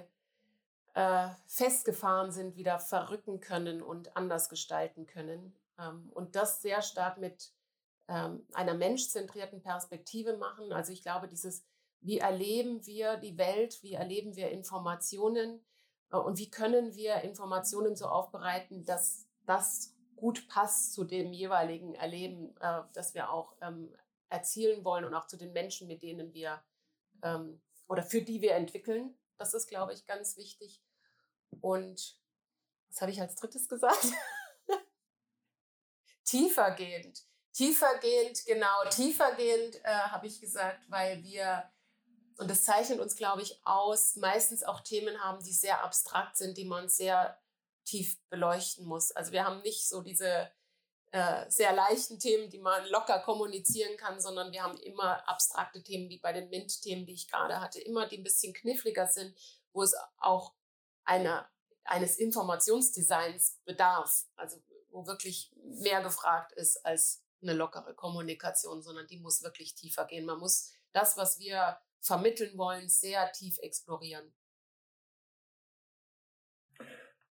äh, 0.93 1.29
festgefahren 1.47 2.31
sind, 2.31 2.55
wieder 2.55 2.79
verrücken 2.79 3.39
können 3.39 3.81
und 3.81 4.15
anders 4.15 4.49
gestalten 4.49 5.07
können. 5.07 5.55
Ähm, 5.79 6.09
und 6.13 6.35
das 6.35 6.61
sehr 6.61 6.81
stark 6.81 7.17
mit 7.17 7.51
ähm, 8.07 8.45
einer 8.53 8.75
menschzentrierten 8.75 9.61
Perspektive 9.61 10.37
machen. 10.37 10.71
Also 10.71 10.91
ich 10.91 11.01
glaube, 11.01 11.27
dieses 11.27 11.65
wie 12.03 12.19
erleben 12.19 12.85
wir 12.85 13.17
die 13.17 13.37
Welt, 13.37 13.81
wie 13.81 13.93
erleben 13.93 14.35
wir 14.35 14.49
Informationen 14.49 15.65
äh, 16.11 16.17
und 16.17 16.37
wie 16.37 16.49
können 16.49 16.95
wir 16.95 17.21
Informationen 17.21 17.95
so 17.95 18.05
aufbereiten, 18.07 18.85
dass 18.85 19.27
das 19.45 19.95
gut 20.15 20.47
passt 20.47 20.93
zu 20.93 21.03
dem 21.03 21.33
jeweiligen 21.33 21.95
Erleben, 21.95 22.55
äh, 22.59 22.81
das 22.93 23.13
wir 23.13 23.29
auch 23.31 23.55
ähm, 23.61 23.93
erzielen 24.29 24.83
wollen 24.83 25.05
und 25.05 25.13
auch 25.13 25.27
zu 25.27 25.37
den 25.37 25.53
Menschen, 25.53 25.87
mit 25.87 26.01
denen 26.03 26.33
wir 26.33 26.63
ähm, 27.23 27.61
oder 27.87 28.03
für 28.03 28.21
die 28.21 28.41
wir 28.41 28.55
entwickeln. 28.55 29.17
Das 29.37 29.53
ist, 29.53 29.67
glaube 29.67 29.93
ich, 29.93 30.05
ganz 30.05 30.37
wichtig. 30.37 30.81
Und 31.61 32.17
was 32.89 33.01
habe 33.01 33.11
ich 33.11 33.21
als 33.21 33.35
drittes 33.35 33.67
gesagt? 33.67 34.07
tiefergehend. 36.23 37.23
Tiefergehend, 37.53 38.45
genau, 38.45 38.83
tiefergehend 38.89 39.83
äh, 39.83 39.93
habe 39.93 40.25
ich 40.25 40.41
gesagt, 40.41 40.89
weil 40.89 41.23
wir, 41.23 41.69
und 42.37 42.49
das 42.49 42.63
zeichnet 42.63 42.99
uns, 42.99 43.15
glaube 43.15 43.41
ich, 43.41 43.59
aus, 43.65 44.15
meistens 44.15 44.63
auch 44.63 44.81
Themen 44.81 45.21
haben, 45.23 45.43
die 45.43 45.53
sehr 45.53 45.83
abstrakt 45.83 46.37
sind, 46.37 46.57
die 46.57 46.65
man 46.65 46.89
sehr 46.89 47.39
tief 47.85 48.19
beleuchten 48.29 48.85
muss. 48.85 49.11
Also 49.11 49.31
wir 49.31 49.45
haben 49.45 49.61
nicht 49.61 49.87
so 49.87 50.01
diese 50.01 50.49
äh, 51.11 51.49
sehr 51.49 51.73
leichten 51.73 52.19
Themen, 52.19 52.49
die 52.49 52.59
man 52.59 52.85
locker 52.87 53.19
kommunizieren 53.19 53.97
kann, 53.97 54.19
sondern 54.19 54.51
wir 54.51 54.63
haben 54.63 54.77
immer 54.77 55.27
abstrakte 55.27 55.83
Themen, 55.83 56.09
wie 56.09 56.19
bei 56.19 56.33
den 56.33 56.49
MINT-Themen, 56.49 57.05
die 57.05 57.13
ich 57.13 57.29
gerade 57.29 57.61
hatte, 57.61 57.79
immer 57.79 58.07
die 58.07 58.17
ein 58.17 58.23
bisschen 58.23 58.53
kniffliger 58.53 59.07
sind, 59.07 59.35
wo 59.73 59.83
es 59.83 59.95
auch 60.17 60.53
eine, 61.03 61.47
eines 61.83 62.17
Informationsdesigns 62.17 63.59
bedarf. 63.65 64.25
Also 64.35 64.61
wo 64.93 65.05
wirklich 65.07 65.51
mehr 65.55 66.01
gefragt 66.01 66.53
ist 66.53 66.85
als 66.85 67.23
eine 67.41 67.53
lockere 67.53 67.93
Kommunikation, 67.93 68.81
sondern 68.81 69.07
die 69.07 69.19
muss 69.19 69.43
wirklich 69.43 69.75
tiefer 69.75 70.05
gehen. 70.05 70.25
Man 70.25 70.39
muss 70.39 70.71
das, 70.93 71.17
was 71.17 71.39
wir 71.39 71.77
vermitteln 72.03 72.57
wollen, 72.57 72.89
sehr 72.89 73.31
tief 73.31 73.57
explorieren. 73.61 74.33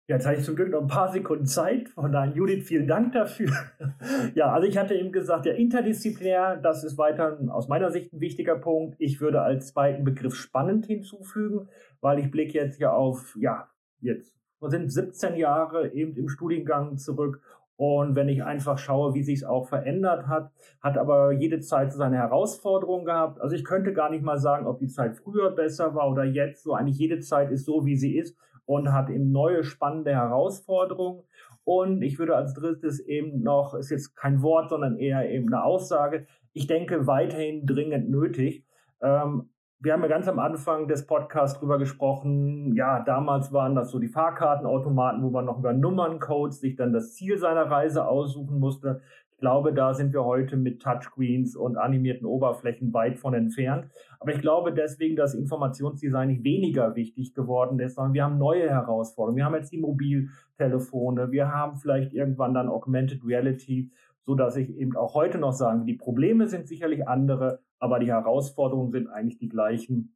Jetzt 0.09 0.27
hatte 0.27 0.41
ich 0.41 0.45
zum 0.45 0.57
Glück 0.57 0.71
noch 0.71 0.83
ein 0.83 0.89
paar 0.89 1.13
Sekunden 1.13 1.47
Zeit. 1.47 1.89
Von 1.91 2.11
daher, 2.11 2.35
Judith, 2.35 2.67
vielen 2.67 2.89
Dank 2.89 3.13
dafür. 3.13 3.53
ja, 4.35 4.53
also 4.53 4.67
ich 4.67 4.77
hatte 4.77 4.95
eben 4.95 5.13
gesagt, 5.13 5.47
ja, 5.47 5.53
interdisziplinär, 5.53 6.57
das 6.57 6.83
ist 6.83 6.99
weiter 6.99 7.39
aus 7.51 7.69
meiner 7.69 7.91
Sicht 7.91 8.13
ein 8.13 8.21
wichtiger 8.21 8.57
Punkt. 8.57 8.97
Ich 8.99 9.21
würde 9.21 9.43
als 9.43 9.69
zweiten 9.69 10.05
Begriff 10.05 10.35
spannend 10.35 10.87
hinzufügen, 10.87 11.69
weil 12.01 12.19
ich 12.19 12.31
blicke 12.31 12.59
jetzt 12.59 12.81
ja 12.81 12.93
auf, 12.93 13.37
ja, 13.41 13.71
jetzt 14.01 14.35
sind 14.61 14.91
17 14.91 15.37
Jahre 15.37 15.93
eben 15.93 16.17
im 16.17 16.29
Studiengang 16.29 16.99
zurück. 16.99 17.41
Und 17.77 18.15
wenn 18.15 18.29
ich 18.29 18.45
einfach 18.45 18.79
schaue, 18.79 19.15
wie 19.15 19.23
sich 19.23 19.39
es 19.39 19.45
auch 19.45 19.67
verändert 19.67 20.29
hat, 20.29 20.53
hat 20.81 20.99
aber 20.99 21.33
jede 21.33 21.61
Zeit 21.61 21.93
seine 21.93 22.17
Herausforderungen 22.17 23.05
gehabt. 23.05 23.41
Also 23.41 23.57
ich 23.57 23.65
könnte 23.65 23.93
gar 23.93 24.11
nicht 24.11 24.23
mal 24.23 24.39
sagen, 24.39 24.67
ob 24.67 24.79
die 24.79 24.89
Zeit 24.89 25.17
früher 25.17 25.51
besser 25.51 25.95
war 25.95 26.11
oder 26.11 26.25
jetzt. 26.25 26.63
So 26.63 26.75
eigentlich 26.75 26.99
jede 26.99 27.21
Zeit 27.21 27.51
ist 27.51 27.65
so, 27.65 27.85
wie 27.85 27.97
sie 27.97 28.17
ist 28.17 28.37
und 28.67 28.93
hat 28.93 29.11
eben 29.11 29.33
neue 29.33 29.65
spannende 29.65 30.13
Herausforderungen. 30.13 31.23
Und 31.65 32.03
ich 32.03 32.19
würde 32.19 32.37
als 32.37 32.55
drittes 32.55 33.01
eben 33.01 33.43
noch, 33.43 33.75
ist 33.75 33.91
jetzt 33.91 34.17
kein 34.17 34.43
Wort, 34.43 34.71
sondern 34.71 34.97
eher 34.97 35.31
eben 35.31 35.47
eine 35.53 35.65
Aussage, 35.65 36.27
ich 36.53 36.67
denke 36.67 37.07
weiterhin 37.07 37.67
dringend 37.67 38.11
nötig. 38.11 38.65
Ähm, 39.01 39.51
wir 39.83 39.93
haben 39.93 40.03
ja 40.03 40.09
ganz 40.09 40.29
am 40.29 40.39
Anfang 40.39 40.89
des 40.89 41.07
Podcasts 41.07 41.59
drüber 41.59 41.79
gesprochen. 41.79 42.75
Ja, 42.75 43.01
damals 43.01 43.53
waren 43.53 43.75
das 43.75 43.91
so 43.91 43.99
die 43.99 44.09
Fahrkartenautomaten, 44.09 45.23
wo 45.23 45.31
man 45.31 45.45
noch 45.45 45.59
über 45.59 45.73
Nummerncodes 45.73 46.61
sich 46.61 46.77
dann 46.77 46.93
das 46.93 47.15
Ziel 47.15 47.37
seiner 47.39 47.71
Reise 47.71 48.07
aussuchen 48.07 48.59
musste 48.59 49.03
glaube, 49.43 49.75
da 49.75 49.93
sind 49.93 50.13
wir 50.13 50.25
heute 50.25 50.57
mit 50.57 50.81
Touchscreens 50.81 51.57
und 51.57 51.77
animierten 51.77 52.27
Oberflächen 52.27 52.95
weit 52.95 53.19
von 53.19 53.35
entfernt. 53.35 53.89
Aber 54.21 54.33
ich 54.33 54.41
glaube 54.41 54.73
deswegen, 54.73 55.17
dass 55.17 55.35
Informationsdesign 55.35 56.29
nicht 56.29 56.45
weniger 56.45 56.95
wichtig 56.95 57.35
geworden 57.35 57.81
ist, 57.81 57.97
sondern 57.97 58.15
wir 58.15 58.23
haben 58.23 58.39
neue 58.39 58.71
Herausforderungen. 58.71 59.39
Wir 59.39 59.45
haben 59.45 59.57
jetzt 59.57 59.73
die 59.73 59.81
Mobiltelefone, 59.81 61.33
wir 61.33 61.53
haben 61.53 61.77
vielleicht 61.77 62.15
irgendwann 62.15 62.55
dann 62.55 62.69
Augmented 62.69 63.27
Reality, 63.27 63.91
so 64.25 64.37
dass 64.37 64.57
ich 64.57 64.77
eben 64.77 64.97
auch 64.97 65.15
heute 65.15 65.39
noch 65.39 65.53
sagen, 65.53 65.87
die 65.87 65.95
Probleme 65.95 66.47
sind 66.47 66.69
sicherlich 66.69 67.09
andere, 67.09 67.59
aber 67.83 67.99
die 67.99 68.13
Herausforderungen 68.13 68.93
sind 68.93 69.09
eigentlich 69.09 69.39
die 69.39 69.49
gleichen 69.49 70.15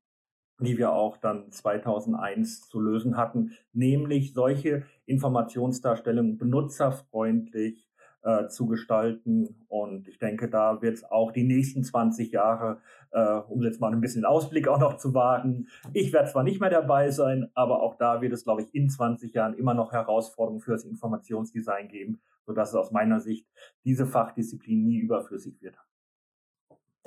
die 0.58 0.78
wir 0.78 0.92
auch 0.92 1.18
dann 1.18 1.50
2001 1.52 2.68
zu 2.68 2.80
lösen 2.80 3.18
hatten, 3.18 3.52
nämlich 3.74 4.32
solche 4.32 4.84
Informationsdarstellungen 5.04 6.38
benutzerfreundlich, 6.38 7.86
äh, 8.22 8.48
zu 8.48 8.66
gestalten. 8.66 9.66
Und 9.68 10.08
ich 10.08 10.18
denke, 10.18 10.48
da 10.48 10.82
wird 10.82 10.94
es 10.94 11.04
auch 11.04 11.30
die 11.30 11.44
nächsten 11.44 11.84
20 11.84 12.32
Jahre, 12.32 12.80
äh, 13.12 13.36
um 13.48 13.62
jetzt 13.62 13.80
mal 13.80 13.92
ein 13.92 14.00
bisschen 14.00 14.24
Ausblick 14.24 14.66
auch 14.66 14.80
noch 14.80 14.96
zu 14.96 15.14
wagen. 15.14 15.68
Ich 15.92 16.12
werde 16.12 16.30
zwar 16.30 16.42
nicht 16.42 16.60
mehr 16.60 16.70
dabei 16.70 17.10
sein, 17.10 17.50
aber 17.54 17.82
auch 17.82 17.94
da 17.96 18.20
wird 18.20 18.32
es, 18.32 18.44
glaube 18.44 18.62
ich, 18.62 18.74
in 18.74 18.88
20 18.88 19.32
Jahren 19.34 19.54
immer 19.54 19.74
noch 19.74 19.92
Herausforderungen 19.92 20.60
für 20.60 20.72
das 20.72 20.84
Informationsdesign 20.84 21.88
geben, 21.88 22.20
sodass 22.46 22.70
es 22.70 22.74
aus 22.74 22.90
meiner 22.90 23.20
Sicht 23.20 23.46
diese 23.84 24.06
Fachdisziplin 24.06 24.84
nie 24.84 24.98
überflüssig 24.98 25.60
wird. 25.62 25.76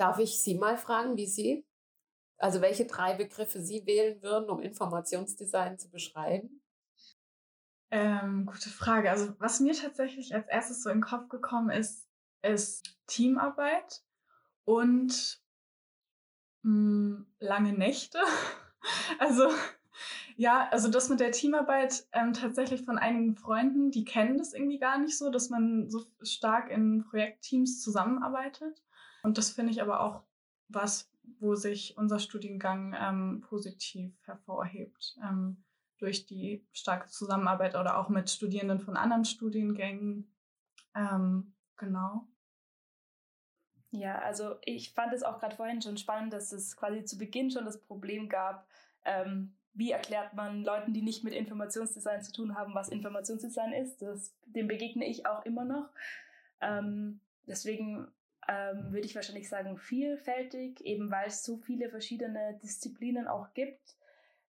Darf 0.00 0.18
ich 0.18 0.40
Sie 0.40 0.54
mal 0.54 0.78
fragen, 0.78 1.18
wie 1.18 1.26
Sie, 1.26 1.66
also 2.38 2.62
welche 2.62 2.86
drei 2.86 3.12
Begriffe 3.12 3.60
Sie 3.60 3.84
wählen 3.84 4.22
würden, 4.22 4.48
um 4.48 4.62
Informationsdesign 4.62 5.78
zu 5.78 5.90
beschreiben? 5.90 6.62
Ähm, 7.90 8.46
gute 8.46 8.70
Frage. 8.70 9.10
Also 9.10 9.34
was 9.38 9.60
mir 9.60 9.74
tatsächlich 9.74 10.34
als 10.34 10.48
erstes 10.48 10.82
so 10.82 10.88
in 10.88 10.96
den 10.96 11.04
Kopf 11.04 11.28
gekommen 11.28 11.68
ist, 11.68 12.08
ist 12.40 12.96
Teamarbeit 13.08 14.02
und 14.64 15.42
mh, 16.62 16.70
hm, 16.70 17.26
lange 17.38 17.74
Nächte. 17.74 18.20
also 19.18 19.50
ja, 20.38 20.66
also 20.70 20.88
das 20.88 21.10
mit 21.10 21.20
der 21.20 21.32
Teamarbeit 21.32 22.06
ähm, 22.12 22.32
tatsächlich 22.32 22.86
von 22.86 22.96
einigen 22.96 23.36
Freunden, 23.36 23.90
die 23.90 24.06
kennen 24.06 24.38
das 24.38 24.54
irgendwie 24.54 24.78
gar 24.78 24.96
nicht 24.96 25.18
so, 25.18 25.28
dass 25.28 25.50
man 25.50 25.90
so 25.90 26.06
stark 26.22 26.70
in 26.70 27.04
Projektteams 27.04 27.82
zusammenarbeitet. 27.82 28.82
Und 29.22 29.38
das 29.38 29.50
finde 29.50 29.72
ich 29.72 29.82
aber 29.82 30.00
auch 30.00 30.22
was, 30.68 31.10
wo 31.38 31.54
sich 31.54 31.96
unser 31.96 32.18
Studiengang 32.18 32.94
ähm, 32.98 33.40
positiv 33.40 34.12
hervorhebt. 34.24 35.16
Ähm, 35.22 35.62
durch 36.00 36.26
die 36.26 36.66
starke 36.72 37.08
Zusammenarbeit 37.08 37.76
oder 37.76 37.98
auch 37.98 38.08
mit 38.08 38.30
Studierenden 38.30 38.80
von 38.80 38.96
anderen 38.96 39.24
Studiengängen. 39.24 40.32
Ähm, 40.94 41.52
genau. 41.76 42.26
Ja, 43.90 44.18
also 44.20 44.56
ich 44.64 44.92
fand 44.92 45.12
es 45.12 45.22
auch 45.22 45.38
gerade 45.38 45.56
vorhin 45.56 45.82
schon 45.82 45.98
spannend, 45.98 46.32
dass 46.32 46.52
es 46.52 46.76
quasi 46.76 47.04
zu 47.04 47.18
Beginn 47.18 47.50
schon 47.50 47.64
das 47.64 47.80
Problem 47.80 48.28
gab, 48.28 48.66
ähm, 49.04 49.56
wie 49.72 49.90
erklärt 49.90 50.34
man 50.34 50.64
Leuten, 50.64 50.94
die 50.94 51.02
nicht 51.02 51.22
mit 51.22 51.34
Informationsdesign 51.34 52.22
zu 52.22 52.32
tun 52.32 52.54
haben, 52.56 52.74
was 52.74 52.88
Informationsdesign 52.88 53.72
ist. 53.72 54.00
Das, 54.00 54.34
dem 54.46 54.68
begegne 54.68 55.06
ich 55.06 55.26
auch 55.26 55.44
immer 55.44 55.64
noch. 55.64 55.90
Ähm, 56.60 57.20
deswegen 57.46 58.08
ähm, 58.48 58.92
würde 58.92 59.06
ich 59.06 59.14
wahrscheinlich 59.14 59.48
sagen 59.48 59.76
vielfältig, 59.76 60.80
eben 60.84 61.10
weil 61.10 61.28
es 61.28 61.44
so 61.44 61.56
viele 61.58 61.90
verschiedene 61.90 62.58
Disziplinen 62.62 63.28
auch 63.28 63.52
gibt 63.54 63.96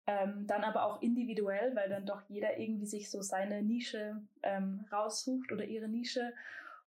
ähm, 0.09 0.47
dann 0.47 0.63
aber 0.63 0.85
auch 0.85 1.03
individuell, 1.03 1.75
weil 1.75 1.87
dann 1.87 2.05
doch 2.05 2.21
jeder 2.29 2.57
irgendwie 2.57 2.87
sich 2.87 3.11
so 3.11 3.21
seine 3.21 3.61
Nische 3.61 4.19
ähm, 4.41 4.85
raussucht 4.91 5.51
oder 5.51 5.65
ihre 5.65 5.87
Nische 5.87 6.33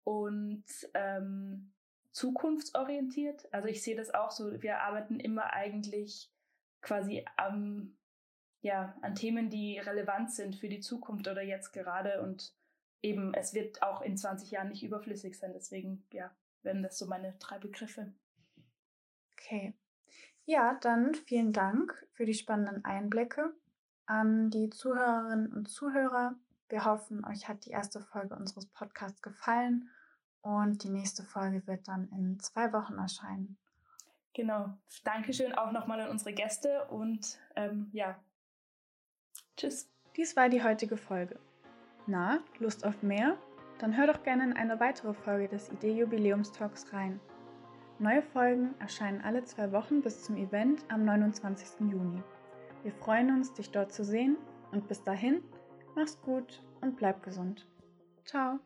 und 0.02 0.64
ähm, 0.94 1.70
zukunftsorientiert. 2.10 3.52
Also 3.52 3.68
ich 3.68 3.82
sehe 3.84 3.94
das 3.94 4.12
auch 4.12 4.32
so, 4.32 4.60
wir 4.62 4.80
arbeiten 4.80 5.20
immer 5.20 5.52
eigentlich 5.52 6.28
quasi 6.82 7.24
am, 7.36 7.96
ja, 8.62 8.96
an 9.02 9.14
Themen, 9.14 9.48
die 9.48 9.78
relevant 9.78 10.32
sind 10.32 10.56
für 10.56 10.68
die 10.68 10.80
Zukunft 10.80 11.28
oder 11.28 11.42
jetzt 11.42 11.72
gerade 11.72 12.20
und 12.20 12.52
eben 13.00 13.32
es 13.34 13.54
wird 13.54 13.80
auch 13.82 14.02
in 14.02 14.16
20 14.16 14.50
Jahren 14.50 14.70
nicht 14.70 14.82
überflüssig 14.82 15.38
sein. 15.38 15.52
Deswegen, 15.54 16.04
ja, 16.12 16.34
werden 16.64 16.82
das 16.82 16.98
so 16.98 17.06
meine 17.06 17.34
drei 17.38 17.58
Begriffe. 17.58 18.12
Okay. 19.32 19.74
Ja, 20.46 20.78
dann 20.80 21.14
vielen 21.14 21.52
Dank 21.52 22.06
für 22.12 22.26
die 22.26 22.34
spannenden 22.34 22.84
Einblicke 22.84 23.54
an 24.06 24.50
die 24.50 24.70
Zuhörerinnen 24.70 25.52
und 25.52 25.68
Zuhörer. 25.68 26.34
Wir 26.68 26.84
hoffen, 26.84 27.24
euch 27.24 27.48
hat 27.48 27.64
die 27.64 27.70
erste 27.70 28.00
Folge 28.00 28.34
unseres 28.34 28.66
Podcasts 28.66 29.22
gefallen 29.22 29.88
und 30.42 30.82
die 30.84 30.90
nächste 30.90 31.22
Folge 31.22 31.66
wird 31.66 31.88
dann 31.88 32.08
in 32.10 32.38
zwei 32.40 32.72
Wochen 32.72 32.98
erscheinen. 32.98 33.56
Genau. 34.34 34.76
Dankeschön 35.04 35.54
auch 35.54 35.72
nochmal 35.72 36.00
an 36.00 36.10
unsere 36.10 36.34
Gäste 36.34 36.84
und 36.86 37.38
ähm, 37.56 37.88
ja, 37.92 38.18
tschüss. 39.56 39.88
Dies 40.16 40.36
war 40.36 40.48
die 40.48 40.62
heutige 40.62 40.96
Folge. 40.96 41.38
Na, 42.06 42.40
Lust 42.58 42.84
auf 42.84 43.02
mehr? 43.02 43.38
Dann 43.78 43.96
hör 43.96 44.06
doch 44.06 44.22
gerne 44.22 44.44
in 44.44 44.52
eine 44.52 44.80
weitere 44.80 45.14
Folge 45.14 45.48
des 45.48 45.70
Idee-Jubiläumstalks 45.70 46.92
rein. 46.92 47.20
Neue 47.98 48.22
Folgen 48.22 48.74
erscheinen 48.80 49.20
alle 49.20 49.44
zwei 49.44 49.72
Wochen 49.72 50.02
bis 50.02 50.24
zum 50.24 50.36
Event 50.36 50.84
am 50.88 51.04
29. 51.04 51.90
Juni. 51.90 52.22
Wir 52.82 52.92
freuen 52.92 53.30
uns, 53.30 53.52
dich 53.54 53.70
dort 53.70 53.92
zu 53.92 54.04
sehen 54.04 54.36
und 54.72 54.88
bis 54.88 55.02
dahin, 55.02 55.42
mach's 55.94 56.20
gut 56.20 56.62
und 56.80 56.96
bleib 56.96 57.22
gesund. 57.22 57.66
Ciao. 58.24 58.58